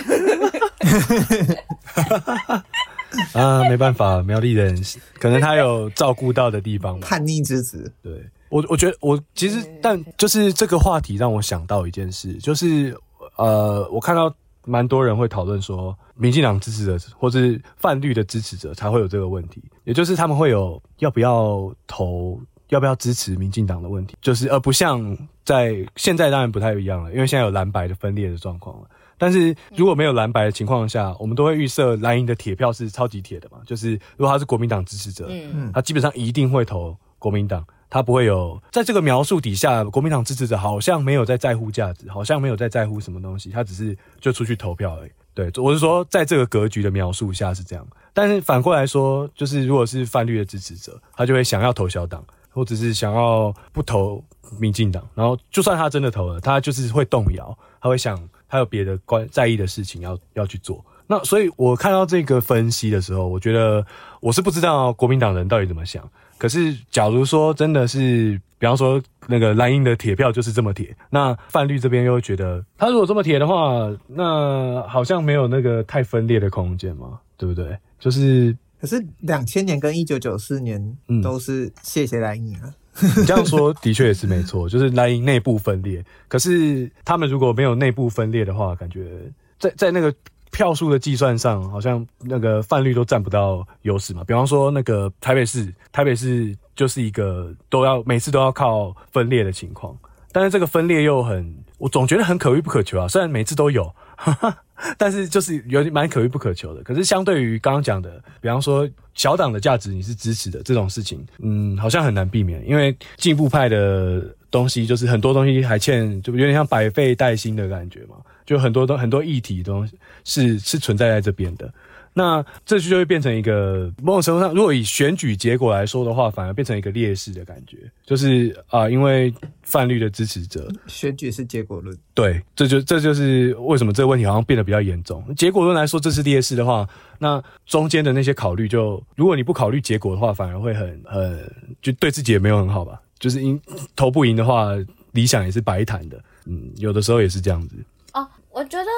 [3.41, 4.77] 啊，没办法，苗栗人
[5.21, 6.99] 可能他有照顾到的地方。
[6.99, 8.13] 叛逆之子，对
[8.49, 12.99] 我，我觉得我其实，但就是这个话题让我想到一件事，就是
[13.37, 22.41] 呃，我看到蛮多人会讨论说，民进党支持者或是泛绿的支持者才会有这个问题，也就是他们会有要不要投。
[22.69, 28.89] 要不要支持民进党的问题，就是而不像在现在当然不太一样了，因为现在有蓝白的分裂的状况了。
[29.21, 45.11] 但是如果没有蓝白的情况下，我们都会预设蓝营的铁票是超级铁的嘛，就是如果他是国民党支持者，嗯，他基本上一定会投国民党，他不会有在这个描述底下，国民党支持者好像没有在在乎价值，好像没有在在乎什么东西，他只是就出去投票而已。
[45.35, 52.25] 对，我是说在这个格局的描述下是这样，但是反过来说，就是如果是泛绿的支持者，他就会想要投小党。
[52.59, 54.21] 或者是想要不投
[54.59, 60.85] 民进党，然后就算他真的投了，他就是会动摇，他会想他有别的关在意的事情要要去做。
[61.07, 63.87] 那所以我看到这个分析的时候，我觉得
[64.21, 66.03] 我是不知道国民党人到底怎么想。
[66.37, 77.79] 可是假如说真的是，比方说那个蓝营的铁票就是这么铁，那泛绿这边又觉得他如果这么铁的话，那好像没有那个太分裂的空间嘛，对不对？
[78.01, 78.57] 就是。
[78.81, 82.73] 可是两千年跟一九九四年都是谢谢蓝营啊，
[83.17, 86.05] 你这样说的确也是没错，就是蓝营内部分裂。
[86.29, 89.21] 可是他们如果没有内部分裂的话，感觉
[89.59, 90.15] 在在那个
[90.51, 94.23] 票数的计算上，好像那个泛绿都占不到优势嘛。
[94.25, 99.97] 比方说那个台北市，台北市就是一个都要每次都要靠分裂的情况，
[100.33, 103.09] 但是这个分裂又很，我总觉得很可遇不可求啊。
[103.09, 103.93] 虽然每次都有。
[104.21, 104.59] 哈哈，
[104.97, 106.83] 但是就是有蛮可遇不可求的。
[106.83, 112.67] 可是相对于刚刚讲的，比方说小党的价值你是支持的这种事情，嗯，好像很难避免。
[112.69, 118.17] 因为进步派的东西就是很多东西还欠，就有点像百废待兴的感觉嘛。
[118.47, 119.87] 就很多都很多议题都
[120.25, 121.71] 是是存在在这边的。
[122.19, 135.25] 那这就会变成一个某种程度上，如果以选举结果来说的话，反而变成一个劣势的感觉，就是啊、呃，因为泛绿的支持者，选举是结果论，对，这就这就是为什么这个问题好像变得比较严重。
[135.37, 136.85] 结果论来说，这是劣势的话，
[137.21, 143.01] 那中间的那些考虑就，如果你不考虑结果的话，反而会很很就对自己也没有很好吧。
[143.21, 143.61] 就是赢
[143.95, 144.71] 投不赢的话，
[145.13, 147.77] 理想也是白谈的，嗯，有的时候也是这样子。
[148.15, 148.89] 哦，我觉得。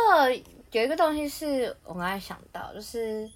[0.72, 3.28] 有一个东西是我刚才想到，就是，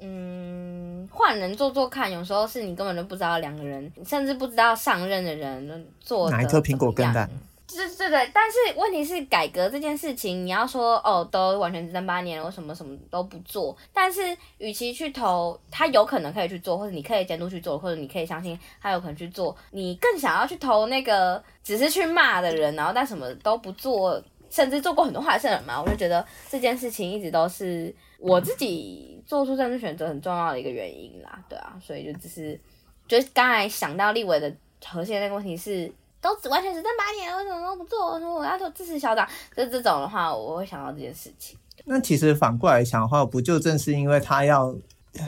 [0.00, 7.28] 嗯，换人做做看，有时候是你根本就不知道两个人，甚至不知道上任的人做哪一颗苹果更大。
[7.68, 24.22] 对对对，但是问题是改革这件事情，你要说哦，都完全执政八年了，我什么什么都不做，但是与其去投他有可能可以去做，或者你可以监督去做，或者你可以相信他有可能去做，你更想要去投那个只是去骂的人，然后但什么都不做。
[24.56, 32.58] 甚至做过很多坏事的人嘛，我就觉得这件事情一直都是我自己做出政治选择很重要的一个原因啦，对啊，所以就只是，
[33.06, 34.50] 就是刚才想到立委的
[34.82, 35.92] 核心那个问题是，
[36.22, 38.18] 都只完全执政八年，为什么都不做？
[38.18, 41.58] 说我要做支持小长，就这种的话，我会想到这件事情。
[41.84, 44.74] 那其实反过来想的话，不就正是因为他要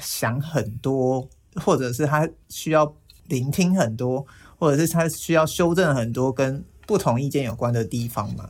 [0.01, 2.91] 想很多，或者是他需要
[3.27, 4.27] 聆听很多，
[4.59, 8.49] 或者是他需要修正很多跟不同意见有关的地方嘛？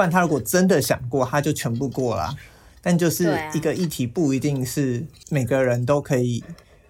[0.00, 2.34] 不然他如果真的想过，他就全部过了。
[2.80, 6.42] 但就是一个议题，不一定是每个人都可以。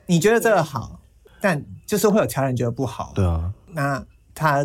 [0.06, 1.00] 你觉得这个好，
[1.40, 3.10] 但就是会有其他人觉得不好。
[3.12, 4.64] 对啊，那他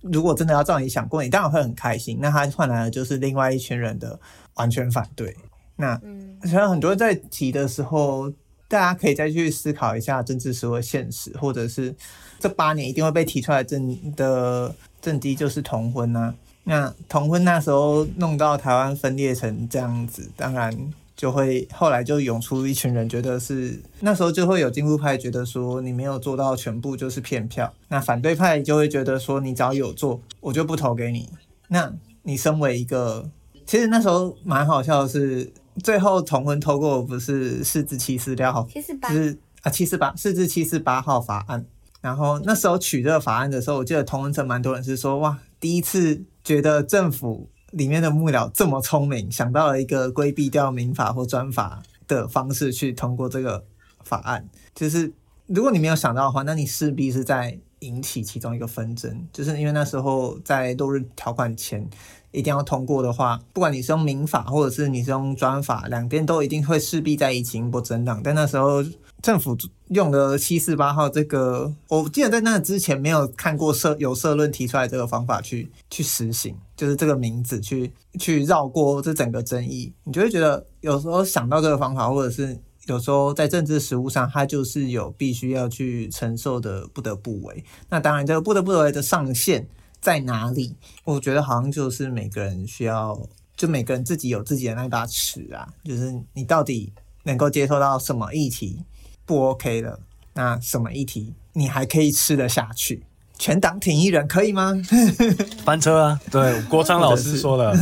[0.00, 2.18] 如果真的要照你想过，你当然会很开心。
[2.20, 4.18] 那他换来的就是另外一群人的
[4.54, 5.36] 完全反对。
[5.76, 8.28] 那嗯，实际上很多人在提的时候，
[8.66, 11.94] 大家可以再去思考一下政治时候的现实，或者是
[12.40, 16.34] 这八年一定会被提出来政的政绩就是同婚呐、啊。
[16.68, 20.76] 那同婚那时候弄到台湾分裂成这样子，当然
[21.14, 31.30] 就会后来就涌出一群人，觉得是那时候就会有进步派觉得说你没有做到全部就是骗票，那反对派就会觉得说你只要有做，我就不投给你。
[31.68, 31.92] 那
[32.22, 33.30] 你身为一个，
[33.64, 35.52] 其实那时候蛮好笑的是，
[35.84, 41.64] 最后同婚通过不是四至七四六号，七四八是啊七四八四至七四八号法案。
[42.00, 53.64] 然后那时候取这个法案的时候，我记得同文城蛮多人是说，哇，第一次觉得政府里面的幕僚这么聪明，想到了一个规避掉民法或专法的方式去通过这个
[54.04, 54.48] 法案。
[54.72, 55.12] 就是
[55.46, 61.84] 如果你没有想到的话，那你势必是在引起其中一个纷争，就是因为那时候在落日条款前
[62.32, 68.20] 一定要通过的话，不管你是用民法或者是你是用专法，两边都一定会势必在引起一波争论。
[68.22, 68.84] 但那时候。
[69.22, 69.56] 政府
[69.88, 82.56] 用的七四八号这个，我记得在那之前没有看过社有社论提出来这个方法去去实行，就是这个名字去去绕过这整个争议，你就会觉得有时候想到这个方法，或者是
[82.86, 87.64] 有时候在政治实务上，它就是有必须要去承受的不得不为。
[87.88, 89.66] 那当然，这个不得不为的上限
[90.06, 90.76] 在哪里？
[91.02, 93.20] 我觉得好像就是每个人需要，
[93.56, 96.92] 就每个人自己有自己的那把尺啊，就是你到底
[97.24, 98.84] 能够接受到什么议题。
[99.24, 99.98] 不 OK 的，
[100.34, 103.02] 那什么议题你还可以吃得下去？
[103.36, 104.72] 全党挺一人可以吗？
[105.66, 106.20] 翻车啊！
[106.30, 107.76] 对，郭昌老师说的，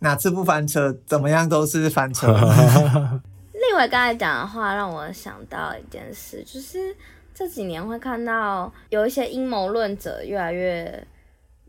[0.00, 2.32] 哪次 不翻车，怎么样都是翻车。
[3.52, 6.96] 另外刚才讲的话让我想到一件事，就是
[7.38, 11.06] 这几年会看到有一些阴谋论者越来越。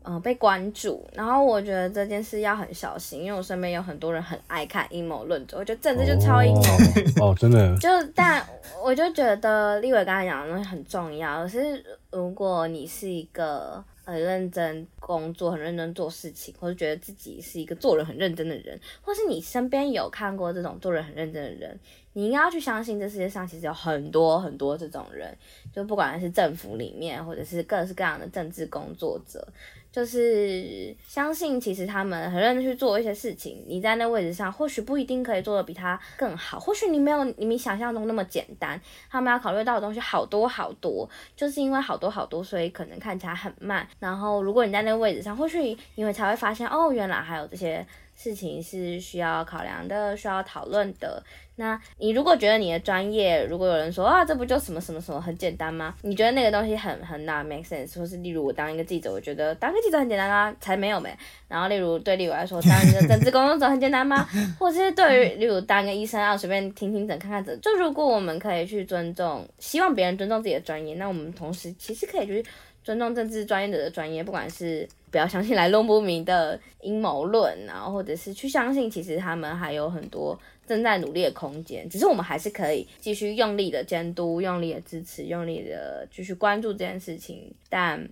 [0.02, 7.22] 嗯、呃，被关注，然后我觉得这件事要很小心，因为我身边有很多人很爱看阴谋论者，我觉得政治就超阴谋。
[7.22, 7.76] 哦，真的。
[7.76, 8.42] 就但
[8.82, 21.78] 我就觉得立伟刚才讲的东西很重要，可是如果你是一个很认真工作、很认真做事情，或者觉得自己是一个做人很认真的人，或是你身边有看过这种做人很认真的人，
[22.12, 25.36] 你应该要去相信这世界上其实有很多很多这种人，
[25.72, 29.46] 就不管是政府里面，或者是各式各样的政治工作者。
[29.92, 33.64] 就是相信，其实他们很认真去做一些事情。
[33.66, 36.60] 你在那位置上，或许不一定可以做得比他更好。
[36.60, 38.80] 或许你没有你们想象中那么简单。
[39.10, 43.84] 他们要考虑到的东西好多好多，就是因为好多好多，所以可能看起来很慢。
[43.98, 47.84] 然后，如果你在那个位置上，或许你会才会发现，哦，原来还有这些。
[48.22, 51.22] 事情是需要考量的，需要讨论的。
[51.56, 55.94] 那你如果觉得你的专业，如果有人说啊，这不就什么什么什么很简单吗？
[56.02, 61.14] 你觉得那个东西很很难 make sense，或是例如我当一个记者，我觉得当个记者很简单啊，才没有没。
[61.48, 64.26] 然后例如对立幃来说，当一个政治工作者很简单吗？
[64.58, 67.58] 或者是对于例如当个医生啊，随便听听诊看看诊。
[67.62, 72.44] 就如果我们可以去尊重，希望别人尊重自己的专业，那我们同时其实可以去
[72.90, 74.88] 尊重政治专业的专业，不管是。
[75.12, 80.38] 不要相信来路不明的阴谋论，然后或者是去相信，其实他们还有很多
[80.68, 81.88] 正在努力的空间。
[81.88, 88.08] 只是我们还是可以继续用力的监督、用力的支持、用力的继续关注这件事情，但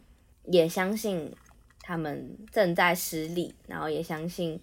[0.47, 1.33] 也相信
[1.81, 4.61] 他们正在失利，然后也相信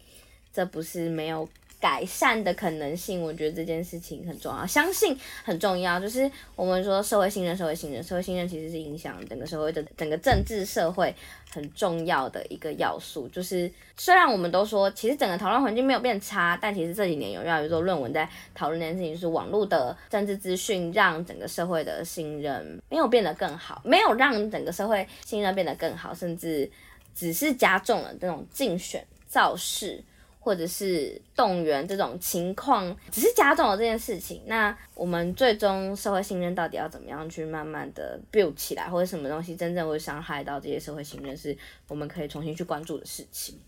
[0.52, 1.48] 这不是没有。
[1.86, 6.00] 改善的可能性，我觉得这件事情很重要，相信很重要。
[6.00, 11.14] 就是我们说社会信任，社会信任，社会信任其实是影响整个社会的整个政治社会
[11.52, 13.28] 很重要的一个要素。
[13.28, 26.68] 就是虽然我们都说，其实整个讨论环境没有变差，但其实这几年有越来越多论文在讨论这件事情，是网络的政治资讯让整个社会的信任没有变得更好，没有让整个社会信任变得更好，甚至
[27.14, 30.04] 只是加重了这种竞选造势。
[30.46, 34.44] 或者是动员这种情况，只是加重了这件事情。
[34.46, 43.60] 那我们最终社会信任到底要怎么样去慢慢的 build 起来，或者什么东西真正会伤害到这些社会信任，是我们可以重新去关注的事情。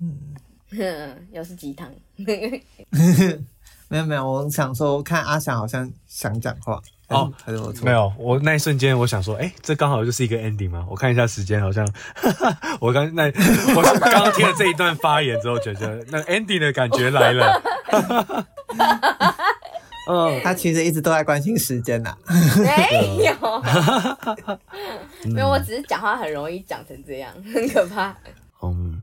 [0.00, 0.34] 嗯，
[1.30, 1.94] 又是鸡汤。
[3.88, 6.82] 没有没有，我想说，看阿翔好像想讲话。
[7.08, 7.30] 哦，
[7.82, 10.86] 没有，我那一瞬间我想说，哎、欸，这刚好就是一个 ending 吗？
[10.88, 11.86] 我看一下时间，好像
[12.80, 13.24] 我刚那
[13.76, 17.62] 我刚刚听了这一段发言之后，觉得那 ending 的感觉来了。
[20.10, 22.16] 嗯，他其实一直都在关心时间呐。
[22.58, 23.34] 没有，
[25.32, 28.14] 没有，我只是讲话很容易讲成这样，很可怕。
[28.62, 29.00] 嗯，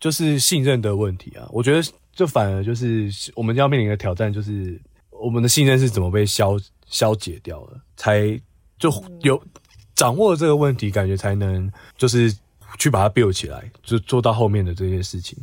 [0.00, 1.82] 就是信任的问题啊，我觉得
[2.14, 4.78] 就反而就是我们要面临的挑战，就是
[5.10, 6.56] 我们的信任是怎么被消。
[6.92, 8.40] 消解掉了，才
[8.78, 8.88] 就
[9.22, 9.42] 有
[9.96, 12.32] 掌握这个问题，感觉才能就是
[12.78, 15.36] 去把它 build 起来，就做到后面的这些事情。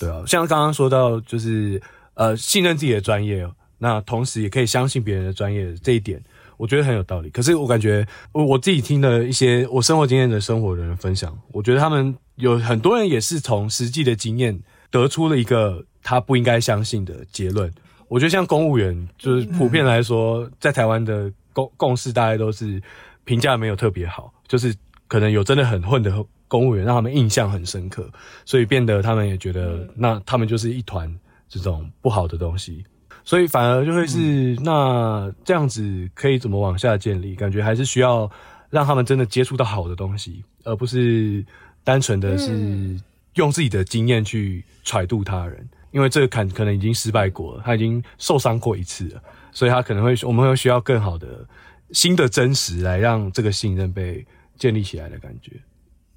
[0.00, 1.80] 对啊，像刚刚说到，就是
[2.14, 6.22] 呃，信任自己的专业，那同时也可以相信别人的专业这一点，
[6.56, 7.30] 我觉得很有道理。
[7.30, 14.60] 可是我感觉我我自己听的一些我生活经验的生活的人分享，我觉得他们有很多人也是从实际的经验
[14.90, 17.72] 得出了一个他不应该相信的结论。
[18.08, 22.82] 我觉得像公务员，就是普遍来说，在台湾的共共识大概都是
[23.24, 24.74] 评价没有特别好，就是
[25.06, 26.24] 可能有真的很混的。
[26.50, 28.10] 公务员让他们印象很深刻，
[28.46, 31.14] 所以变得他们也觉得，那他们就是一团
[31.46, 32.82] 这种不好的东西，
[33.22, 37.34] 所以反而就会是、嗯、那这样子可以怎么往下建立？
[37.34, 38.30] 感觉还是需要
[38.70, 41.44] 让他们真的接触到好的东西，而不是
[41.84, 42.98] 单纯的是
[43.34, 49.22] 用自己的经验去揣度他人，嗯、因为这个坎可能已经失败过了，他已经受伤过一次了，
[49.52, 51.46] 所以他可能会我们会需要更好的
[51.92, 54.26] 新的真实来让这个信任被
[54.56, 55.52] 建立起来的感觉。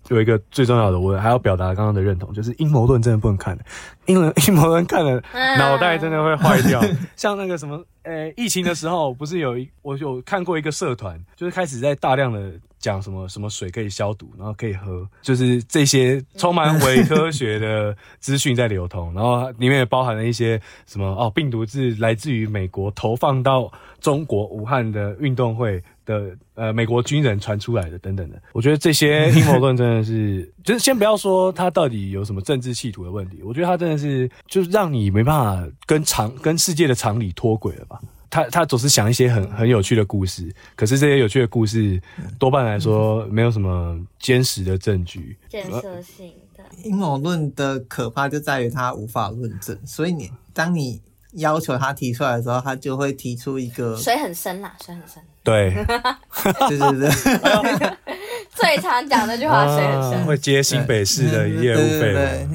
[0.09, 3.63] 有一个最重要的，我还要表达刚刚的认同，就是阴谋论真的不能看的，
[4.07, 5.23] 因为阴谋论看了
[5.57, 6.81] 脑袋真的会坏掉。
[7.15, 12.51] 像那个什么，呃、欸，疫情的时候不是有一，我有看过一个社团，就是开始在大量的
[12.81, 23.71] 讲什么什么水可以消毒，然后可以喝，就是这些充满伪科学的资讯在流通，然后里面也包含了一些什么哦，病毒是来自于美国投放到
[24.01, 25.81] 中国武汉的运动会。
[26.03, 38.01] 的呃，美国军人传出来的等等的，我觉得这些 阴谋论真的是，就是先不要说它到底有什么政治企图的问题，我觉得它真的是，就是让你没办法跟常跟世界的常理脱轨了吧？
[38.31, 42.01] 他他总是想一些很很有趣的故事，可是这些有趣的故事
[42.39, 50.99] 多半来说没有什么坚实的证据，建设性的阴谋论的可怕就在于它无法论证，所以你当你。
[51.35, 55.23] 要求他提出来的时候，他就会提出一个水很深啦，水很深。
[55.41, 55.71] 对，
[56.67, 57.97] 对对对，
[58.53, 62.47] 最常讲的句话水很深，会接新北市的业务费。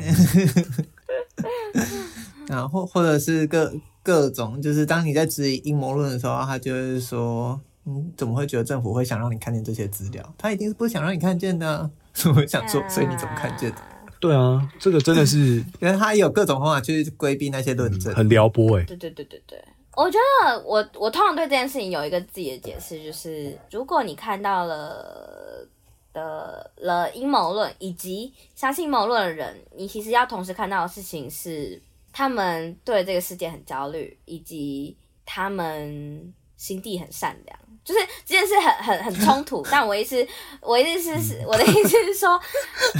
[2.49, 3.72] 然后或者是各
[4.03, 10.34] 各种，就是当你在质疑阴谋论的时候，他就会说：“嗯，怎么会觉得政府会想让你看见这些资料？
[10.38, 11.90] 他一定是不想让你看见的啊。”
[12.34, 13.76] 我想说，所以你怎么看见的？
[14.18, 18.84] 对啊，这个真的是，因为他有各种方法去规避那些论证，嗯，很撩拨哎。
[18.84, 19.62] 对对对对对，
[19.94, 25.68] 我觉得我我通常对这件事情有一个自己的解释，就是如果你看到了
[26.14, 31.78] 的了阴谋论以及相信阴谋论的人，你其实要同时看到的事情是，
[32.16, 34.96] 他们对这个世界很焦虑，以及
[35.26, 37.58] 他们心地很善良。
[37.84, 40.26] 就是这件事很很很冲突， 但我意思，
[40.62, 42.40] 我意思是，我的意思是说，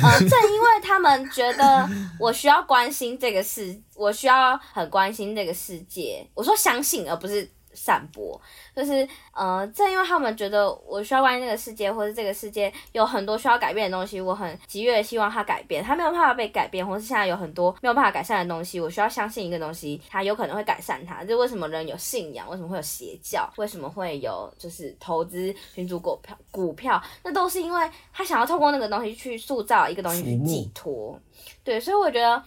[0.02, 1.88] 呃，正因为他们觉得
[2.20, 7.50] 我需要关心这个世，我需要很关心这个世界，我说相信而不是。
[7.76, 8.40] 散播
[8.74, 21.22] 就是呃，正因为他们觉得我需要关心这个世界，或是这个世界有很多需要改变的东西，我很急跃希望它改变，它没有办法被改变，或是现在有很多没有办法改善的东西，我需要相信一个东西，它有可能会改善它。
[21.24, 22.48] 就为什么人有信仰？
[22.48, 23.48] 为什么会有邪教？
[23.56, 26.36] 为什么会有就是投资群主股票？
[26.50, 31.18] 股票那都是因为他想要透过那个东西去塑造一个东西去寄托。
[31.62, 32.42] 对，所以我觉得，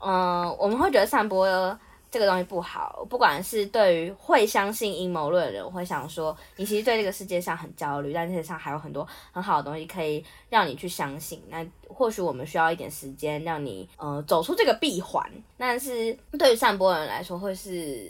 [0.00, 1.46] 嗯、我们会觉得散播。
[2.14, 11.42] 这个东西不好，不管是对于会相信阴谋论的人，我会想说，你其实对这个世界上很焦虑，但世界上还有很多很好的东西可以让你去相信。
[11.48, 15.28] 那或许我们需要一点时间，让你呃走出这个闭环。
[15.58, 18.08] 但是对于散播的人来说，会是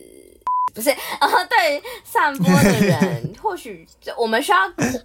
[0.74, 0.90] 不是？
[1.18, 3.88] 呃，对散播的人， 或许
[4.18, 4.58] 我们需要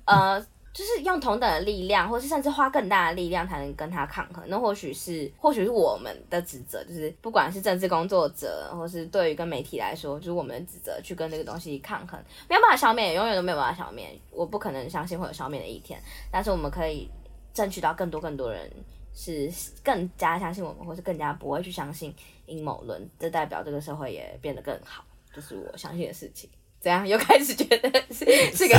[0.04, 0.46] 呃。
[0.80, 4.42] 就是用同等的力量，或是甚至花更大的力量，才能跟他抗衡。
[4.48, 12.18] 那或许是，或许是我们的职责，就是不管是政治工作者，或是对于跟媒体来说，就是我们的职责去跟这个东西抗衡。
[12.48, 14.18] 没有办法消灭，永远都没有办法消灭。
[14.32, 16.02] 我不可能相信会有消灭的一天，
[16.32, 17.10] 但是我们可以
[17.54, 18.72] 争取到更多更多人
[19.14, 19.52] 是
[19.84, 22.16] 更加相信我们，或是更加不会去相信
[22.46, 23.06] 阴谋论。
[23.20, 25.04] 这代表这个社会也变得更好，
[25.36, 26.50] 就是我相信的事情。
[26.80, 27.08] 怎样？
[27.08, 28.26] 又开始觉得是
[28.56, 28.76] 这个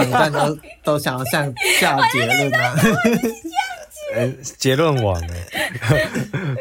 [0.00, 2.74] 每一段都都想要像 下结论啊？
[4.58, 5.20] 结论网
[5.80, 6.08] 哎，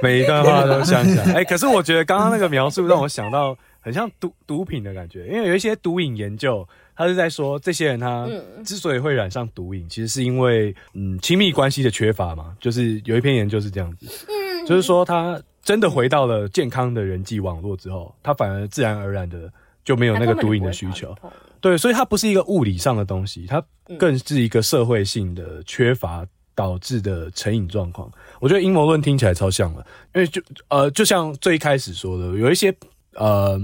[0.01, 1.21] 每一段话都像下。
[1.31, 8.27] 哎、欸，可是我觉得刚刚那个描述让我想到很像毒毒品的感觉，因为有一些毒瘾研究，他是在说这些人他
[8.65, 12.55] 之所以会染上毒瘾，其实是因为嗯亲密关系的缺乏嘛。
[12.59, 19.51] 就是有一篇研究是这样子，嗯，就是说他真的回到了健康的人际网络之后，他反而自然而然的。
[19.83, 21.15] 就没有那个毒瘾的需求，
[21.59, 23.63] 对，所以它不是一个物理上的东西，它
[23.97, 26.25] 更是一个社会性的缺乏
[26.55, 28.11] 导致的成瘾状况。
[28.39, 32.73] 我觉得阴谋论听起来超像了，因为就呃，就像最开始说的，有一些
[33.15, 33.59] 呃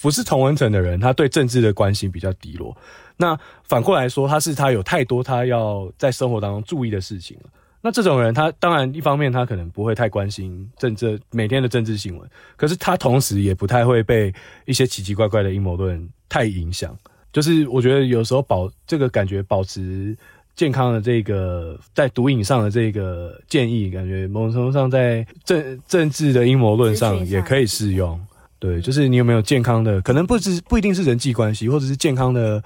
[0.00, 2.76] 不是同文层的人，他对政治的关心比较低落。
[3.16, 7.50] 那反过来说，他是他有太多他要在生活当中注意的事情了。
[7.84, 14.32] 那这种人，他当然一方面他可能不会太关心政治每天的政治新闻，可是他同时也不太会被
[14.66, 16.96] 一些奇奇怪怪的阴谋论太影响。
[17.32, 20.16] 就是我觉得有时候保这个感觉保持
[20.54, 28.20] 健康的这个在毒瘾上的这个建议，感觉某种程度上在政政治的阴谋论上也可以适用。
[28.60, 32.62] 对，就是你有没有健康的，可能不是不一定是人际关系，或者是健康的。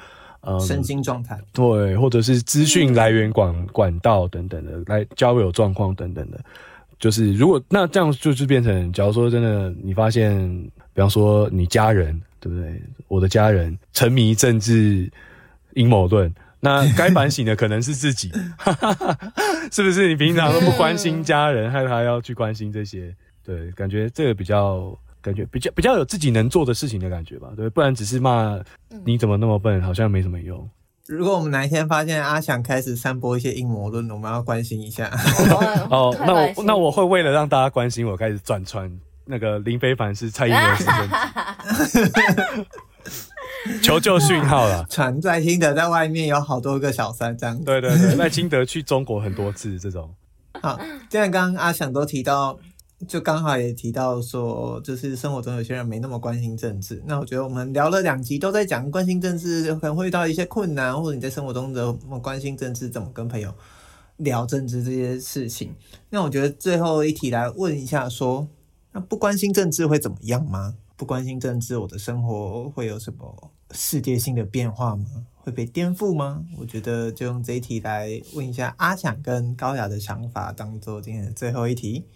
[0.46, 6.38] 嗯，身心状态对，或者是资讯来源管管道等等的，来交友状况等等的，
[7.00, 10.48] 就是如果那这样就是变成，假如说真的你发现，
[10.94, 12.80] 比方说你家人对不对？
[13.08, 15.10] 我的家人沉迷政治
[15.74, 18.30] 阴谋论，那该反省的可能是自己，
[19.72, 20.06] 是不是？
[20.06, 23.12] 你平常都不关心家人，害怕要去关心这些，
[23.44, 24.96] 对，感觉这个比较。
[25.26, 28.56] 感觉比较比较有自己能做的事情的感觉吧，对，不然只是骂
[29.04, 30.70] 你怎么那么笨，好像没什么用。
[31.08, 35.10] 如果我们哪一天发现阿翔开始散播一些阴谋论，我们要关心一下。
[35.90, 38.88] 哦，那我那我会为了让大家关心我，开始转传
[39.24, 41.08] 那个林非凡是蔡英文先生
[43.82, 44.86] 求救讯号了。
[44.88, 47.58] 传在清德在外面有好多个小三这样。
[47.64, 50.08] 对对对，赖清德去中国很多次这种。
[50.62, 50.78] 好，
[51.10, 52.56] 既然刚刚阿翔都提到。
[53.06, 57.02] 就刚好也提到说，就是生活中有些人没那么关心政治。
[57.06, 63.54] 那我觉得我们聊了两集都在讲关心政治，可能会遇到一些困难，或者你在生活中的关心政治，怎么跟朋友
[64.16, 65.74] 聊政治这些事情。
[66.08, 68.48] 那我觉得最后一题来问一下说，
[68.92, 70.74] 那不关心政治会怎么样吗？
[70.96, 75.04] 不关心政治，我的生活会有什么世界性的变化吗？
[75.36, 76.42] 会被颠覆吗？
[76.58, 82.06] 我觉得就用这一题来问一下阿强跟高雅的想法，当做今天的最后一题。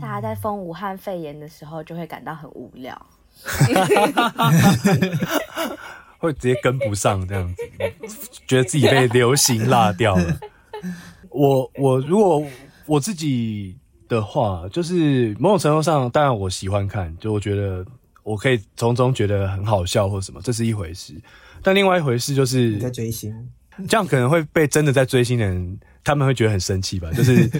[0.00, 3.06] 大家在封武汉肺炎的时候，就会感到很无聊，
[6.18, 7.62] 会直接跟不上这样子，
[8.46, 10.38] 觉得自己被流行落掉了。
[11.30, 12.42] 我我如果
[12.86, 13.76] 我自己
[14.08, 17.84] 的话，就是某种程度上，当然我喜欢看，就我觉得
[18.22, 21.14] 我可以从中觉得很好笑或什么，这是一回事。
[21.62, 23.32] 但另外一回事就是你在追星，
[23.88, 27.10] 这样可能会被真的在追星的人，他们会觉得很生气吧？
[27.12, 27.50] 就是。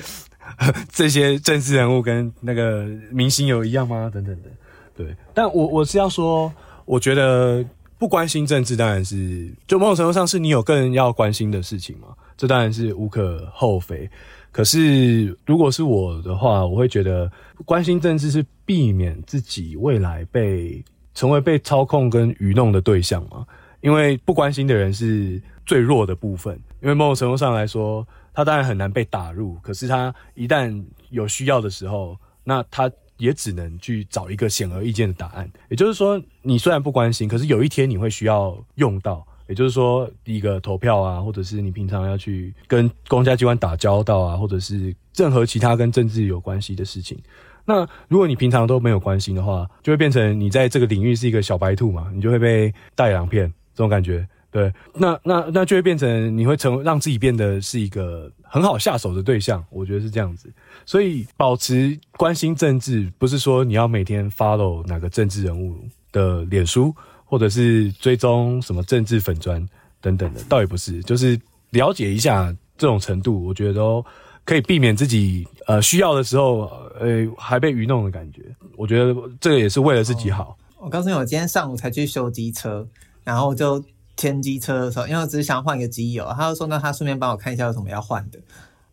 [0.91, 4.11] 这些政治人物跟那个明星有一样吗？
[4.13, 4.49] 等等的，
[4.97, 5.17] 对。
[5.33, 6.53] 但我我是要说，
[6.85, 7.65] 我觉得
[7.99, 14.09] 不关心政治当然是，就某种程度上是你有更要关心的事情嘛，这当然是无可厚非。
[14.53, 17.31] 可是如果是我的话，我会觉得
[17.65, 20.83] 关心政治是避免自己未来被
[21.15, 23.45] 成为被操控跟愚弄的对象嘛，
[23.81, 28.07] 因为不关心的人是最弱的部分，因为某种程度上来说。
[28.35, 35.51] 他当然很难被打入，可是他一旦有需要的时候，那他也只能去找一个显而易见的答案。
[35.71, 39.27] 也就是说，你虽然不关心，可是有一天你会需要用到。
[39.47, 47.19] 也就是说，一个投票啊，或者是你平常要去跟公家机关打交道啊，或者是任何其他跟政治有关系的事情。
[47.67, 54.27] 那如果你平常都没有关心的话，就会变成你在这个领域是一个小白兔嘛，你就会被带两片这种感觉。
[54.55, 60.49] 对，那那那就会变成你会成让自己变得是一个很好下手的对象，我觉得是这样子。
[60.87, 65.77] 所以保持关心政治，不是说你要每天 follow 哪个政治人物
[66.13, 66.95] 的脸书，
[67.25, 69.69] 或者是追踪什么政治粉砖
[70.01, 71.37] 等等的，倒也不是，就是
[71.71, 74.07] 了解一下这种程度，我觉得都
[74.45, 78.41] 可以避免自己呃需要的时候呃还被愚弄的感觉。
[78.77, 80.57] 我觉得这个也是为了自己好。
[80.79, 82.87] 我告诉你，我今天上午才去修机车，
[83.25, 83.85] 然后就。
[84.17, 88.39] 添机车的时候，因为我只是想换一个机油，他就说，那他顺便帮我看一下有什么要换的。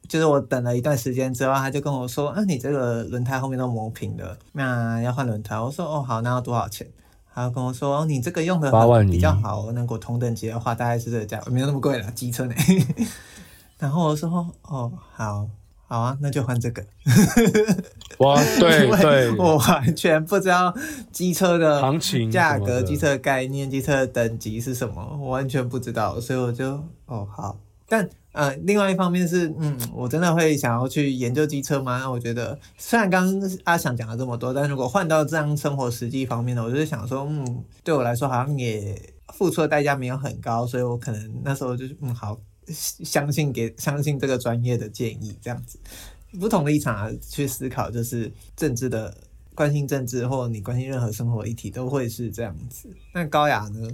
[0.07, 5.57] 就是我等了一段时间之后，他就跟我说，啊，你这个轮胎后面都磨平了，那要换轮胎。
[5.57, 6.85] 我说，哦，好，那要多少钱？
[7.33, 8.69] 他就跟我说，哦，你这个用的
[9.05, 12.53] 比较好，能够同等级的话，大概是这个价，没有那么贵了，机车呢。
[13.79, 15.47] 然后我说，哦，好。
[15.91, 16.81] 好啊，那就换这个。
[18.19, 20.73] 哇，对 对，我完全不知道
[21.11, 27.57] 机车的行情、价格、机车的概念、机车的等级是什么，我完全不知道，所以我就哦好。
[27.89, 31.99] 但呃，另外一方面是，嗯，我真的会想要去研究机车吗？
[31.99, 38.97] 那我觉得，虽然刚刚阿翔讲了这么多，但如果换到这样生活实际方面的，我就是想说，嗯，对我来说好像也
[39.33, 42.37] 付出的代价没有很高，所以我可能那时候就是嗯好。
[42.71, 45.79] 相信给相信这个专业的建议，这样子
[46.39, 49.15] 不同的立场去思考，就是政治的
[49.53, 52.89] 关心政治，或你关心任何生活议题，都会是这样子。
[53.13, 53.91] 那高雅呢？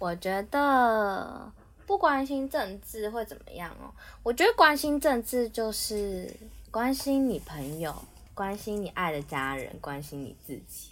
[0.00, 1.50] 我觉得
[1.86, 3.90] 不关心政治会怎么样哦？
[4.22, 6.32] 我觉得关心政治就是
[6.70, 7.94] 关心你朋友，
[8.34, 10.87] 关心你爱的家人，关心你自己。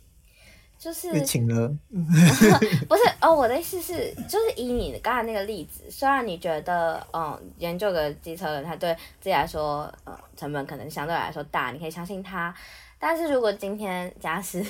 [0.79, 1.69] 就是请了，
[2.87, 12.55] 不是哦，我的意思是，就是以你刚才那个例子，虽然你觉得，嗯，研究个机车人，他对自己来说，呃，成本可能相对来说大，你可以相信他。
[12.99, 14.65] 但是如果今天假使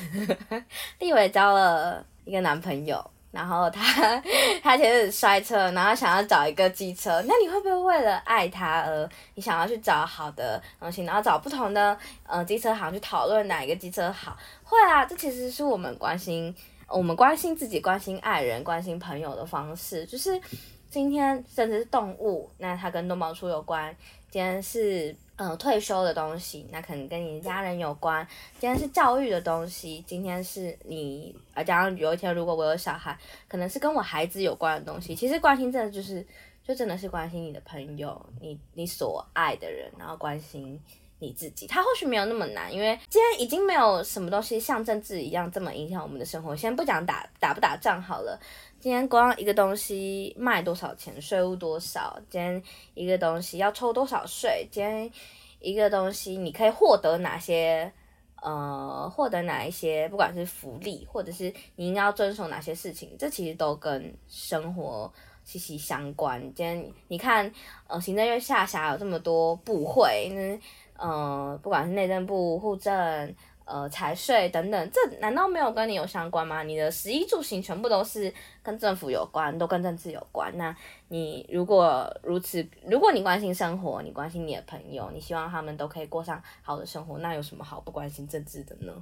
[1.00, 3.04] 立伟交了一个男朋友，
[3.36, 4.22] 然后他
[4.64, 11.94] 他其实摔车，然后想要找一个机车，那你会不会为了爱他而你想要去找好的东西，然后找不同的
[12.26, 14.34] 呃机车行去讨论哪一个机车好？
[14.64, 16.54] 会啊，这其实是我们关心
[16.88, 20.06] 我们关心自己、关心爱人、关心朋友的方式。
[20.06, 20.40] 就是
[20.88, 23.92] 今天甚至是动物，那它跟动保处有关；
[24.30, 25.14] 今天是。
[25.36, 28.26] 呃，退休的东西，那可能跟你家人有关。
[28.58, 33.14] 今天是教育的东西，今天是你，啊，假如有一天如果我有小孩，
[33.46, 35.14] 可能是跟我孩子有关的东西。
[35.14, 36.26] 其实关心真的就是，
[36.66, 40.80] 就真的是关心你的朋友，你你所爱的人，然后关心
[41.18, 41.66] 你自己。
[41.66, 46.56] 他或许没有那么难，因为今天已经没有什么东西像政治一样这么影响我们的生活。
[46.56, 48.40] 先不讲打打不打仗好了。
[48.86, 52.16] 今天光一个东西卖多少钱，税务多少？
[52.30, 52.62] 今天
[52.94, 54.64] 一个东西要抽多少税？
[54.70, 55.10] 今天
[55.58, 57.92] 一个东西你可以获得哪些？
[58.40, 60.08] 呃，获得哪一些？
[60.08, 65.12] 不管是福利，或者是你应该要遵守哪些事情，这其实都跟生活
[65.42, 66.40] 息息相关。
[66.54, 67.52] 今天你看，
[67.88, 70.60] 呃，行政院下辖有这么多部会，嗯
[70.96, 73.34] 呃，不管是内政部、户政。
[73.66, 76.62] 呃，财税等等，这难道没有跟你有相关吗？
[76.62, 80.56] 你的食衣住行全部都是跟政府有关，都跟政治有关。
[80.56, 80.74] 那
[81.08, 88.92] 你如果如此，如果你关心生活，你关心你的朋友，你希望他们都可以过上好的生活，那有什么好不关心政治的呢？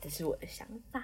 [0.00, 1.02] 这是我的想法。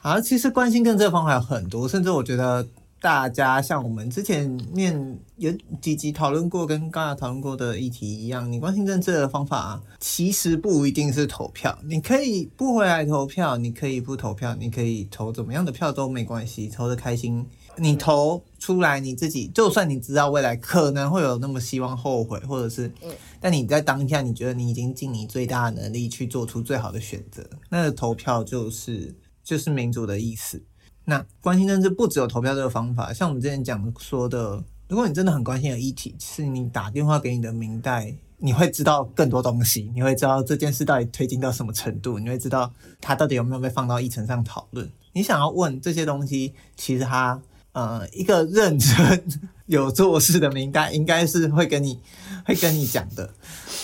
[0.00, 2.66] 好，其实关心政治的方法有很多，甚至我觉得。
[3.00, 17.46] 大家像我们之前面有几集讨论过，跟刚才讨论过的议题一样，你关心政治的方法其实不一定是投票，你可以不回来投票，你可以不投票，你可以投怎么样的票都没关系，投的开心。
[17.76, 22.92] 你投出来你自己，就算你知道未来可能会有那么希望后悔，或者是，
[23.40, 30.62] 但你在当下你觉得你已经尽你最大的能力去做出最好的选择，那个投票就是就是民主的意思。
[31.04, 44.90] 那关心政治不只有投票这个方法，像我们之前讲说的，如果你真的很关心的议题，是你打电话给你的民代，你会知道更多东西，你会知道这件事到底推进到什么程度，你会知道它到底有没有被放到议程上讨论。
[45.12, 47.40] 你想要问这些东西，其实他
[47.72, 49.24] 呃一个认真
[49.66, 51.98] 有做事的民代，应该是会跟你
[52.44, 53.34] 会跟你讲的。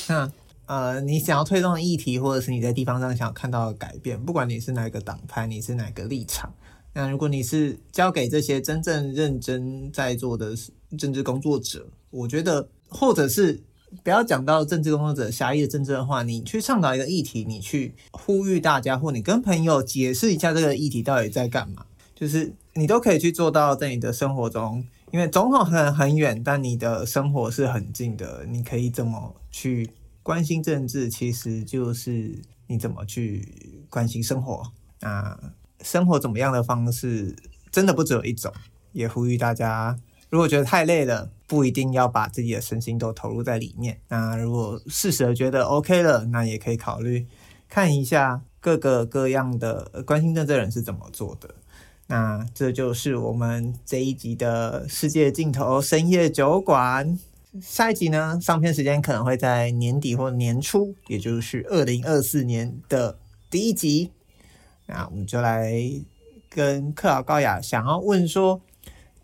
[0.09, 0.31] 那
[0.67, 6.53] 呃，你想要推动议题，或者是你在地方上想要看到的改变，不管你是哪个党派，你是哪个立场。
[6.99, 10.57] 那如果你是交给这些真正认真在做的
[10.97, 13.63] 政治工作者，我觉得，或者是
[14.03, 21.85] 不要讲到政治工作者狭义的政治的话，你去倡导一个议题，你去呼吁大家，或你跟朋友解释一下这个议题到底在干嘛，
[22.15, 24.83] 就是你都可以去做到在你的生活中，
[25.13, 29.91] 因为总统很很远，但你的生活是很近的，你可以怎么去
[30.23, 34.63] 关心政治，其实就是你怎么去关心生活
[35.01, 35.39] 啊。
[35.87, 37.37] 生活怎么样的方式，
[37.71, 38.53] 真的不只有一种。
[38.91, 39.97] 也呼吁大家，
[40.31, 44.01] 如果觉得太累了，不一定要把自己的身心都投入在里面。
[44.09, 47.27] 那如果适时的觉得 OK 了，那也可以考虑
[47.69, 51.55] 看一下各个各样的关心政治人是怎么做的。
[52.09, 57.17] 那这就是我们这一集的世界尽头深夜酒馆。
[57.61, 63.19] 下一集呢，上片时间可能会在年底或年初，也就是二零二四年的
[63.49, 64.11] 第一集。
[64.87, 65.73] 那我们就来
[66.49, 68.61] 跟克劳高雅想要问说，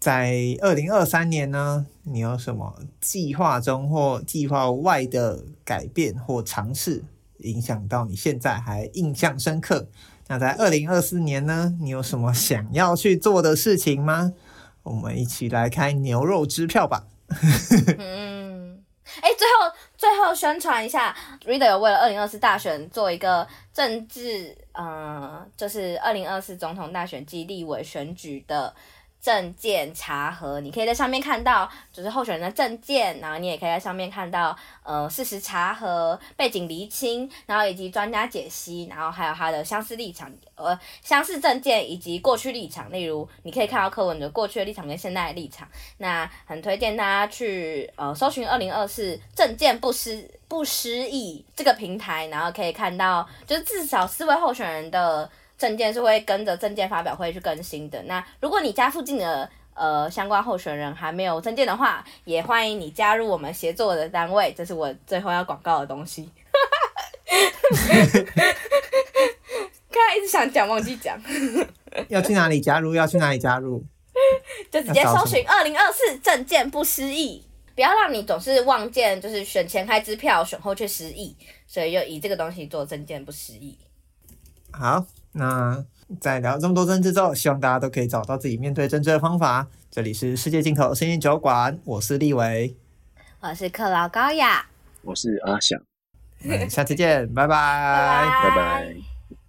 [0.01, 7.05] 在二零二三年呢，你有什么计划中或计划外的改变或尝试，
[7.39, 9.89] 影响到你现在还印象深刻？
[10.27, 14.33] 那在二零二四年呢，你有什么想要去做的事情吗？
[14.83, 17.07] 我们一起来开牛肉支票吧。
[17.99, 18.83] 嗯，
[19.21, 24.59] 哎，最后最后宣传一下，Reader 有为了二零二四大选做一个政治。
[24.73, 28.75] 嗯，就是二零二四总统大选及立委选举的
[29.23, 45.69] 证件查核，你可以在上面看到，就是候选人的证件，然后你也可以在上面看到，呃，事实查核、背景厘清，然后以及专家解析，然后还有他的相似立场，呃，相似证件以及过去立场，例如你可以看到柯文哲过去的立场跟现在的立场，
[45.99, 55.31] 那很推荐大家去呃搜寻二零二四政见不失不失忆这个平台，然后可以看到，就是至少四位候选人的。
[55.63, 58.03] 政见是会跟着证件发表会去更新的。
[58.03, 64.53] 那如果你家附近的呃相关候选人还没有证件的话，也欢迎你加入我们协作的单位。
[64.57, 66.29] 这是我最后要广告的东西。
[69.89, 71.17] 刚才一直想讲，忘记讲。
[72.11, 72.93] 要去哪里加入？
[72.93, 73.85] 要去哪里加入？
[74.69, 77.47] 就直接搜寻“二零二四证件不失忆”，
[77.77, 81.37] 不要让你总是望见，就是选前开支票，选后却失忆。
[81.69, 83.79] 所以就以这个东西做证件不失忆。
[84.73, 85.85] 好，那
[86.21, 89.67] 在聊这么多政治之后，希望大家都可以找到自己面对政治的方法。
[89.91, 92.77] 这里是世界尽头声音酒馆，我是立维，
[93.41, 94.67] 我是克劳高雅，
[95.03, 95.81] 我是阿翔，
[96.45, 99.12] 嗯，下次见，拜拜，拜拜。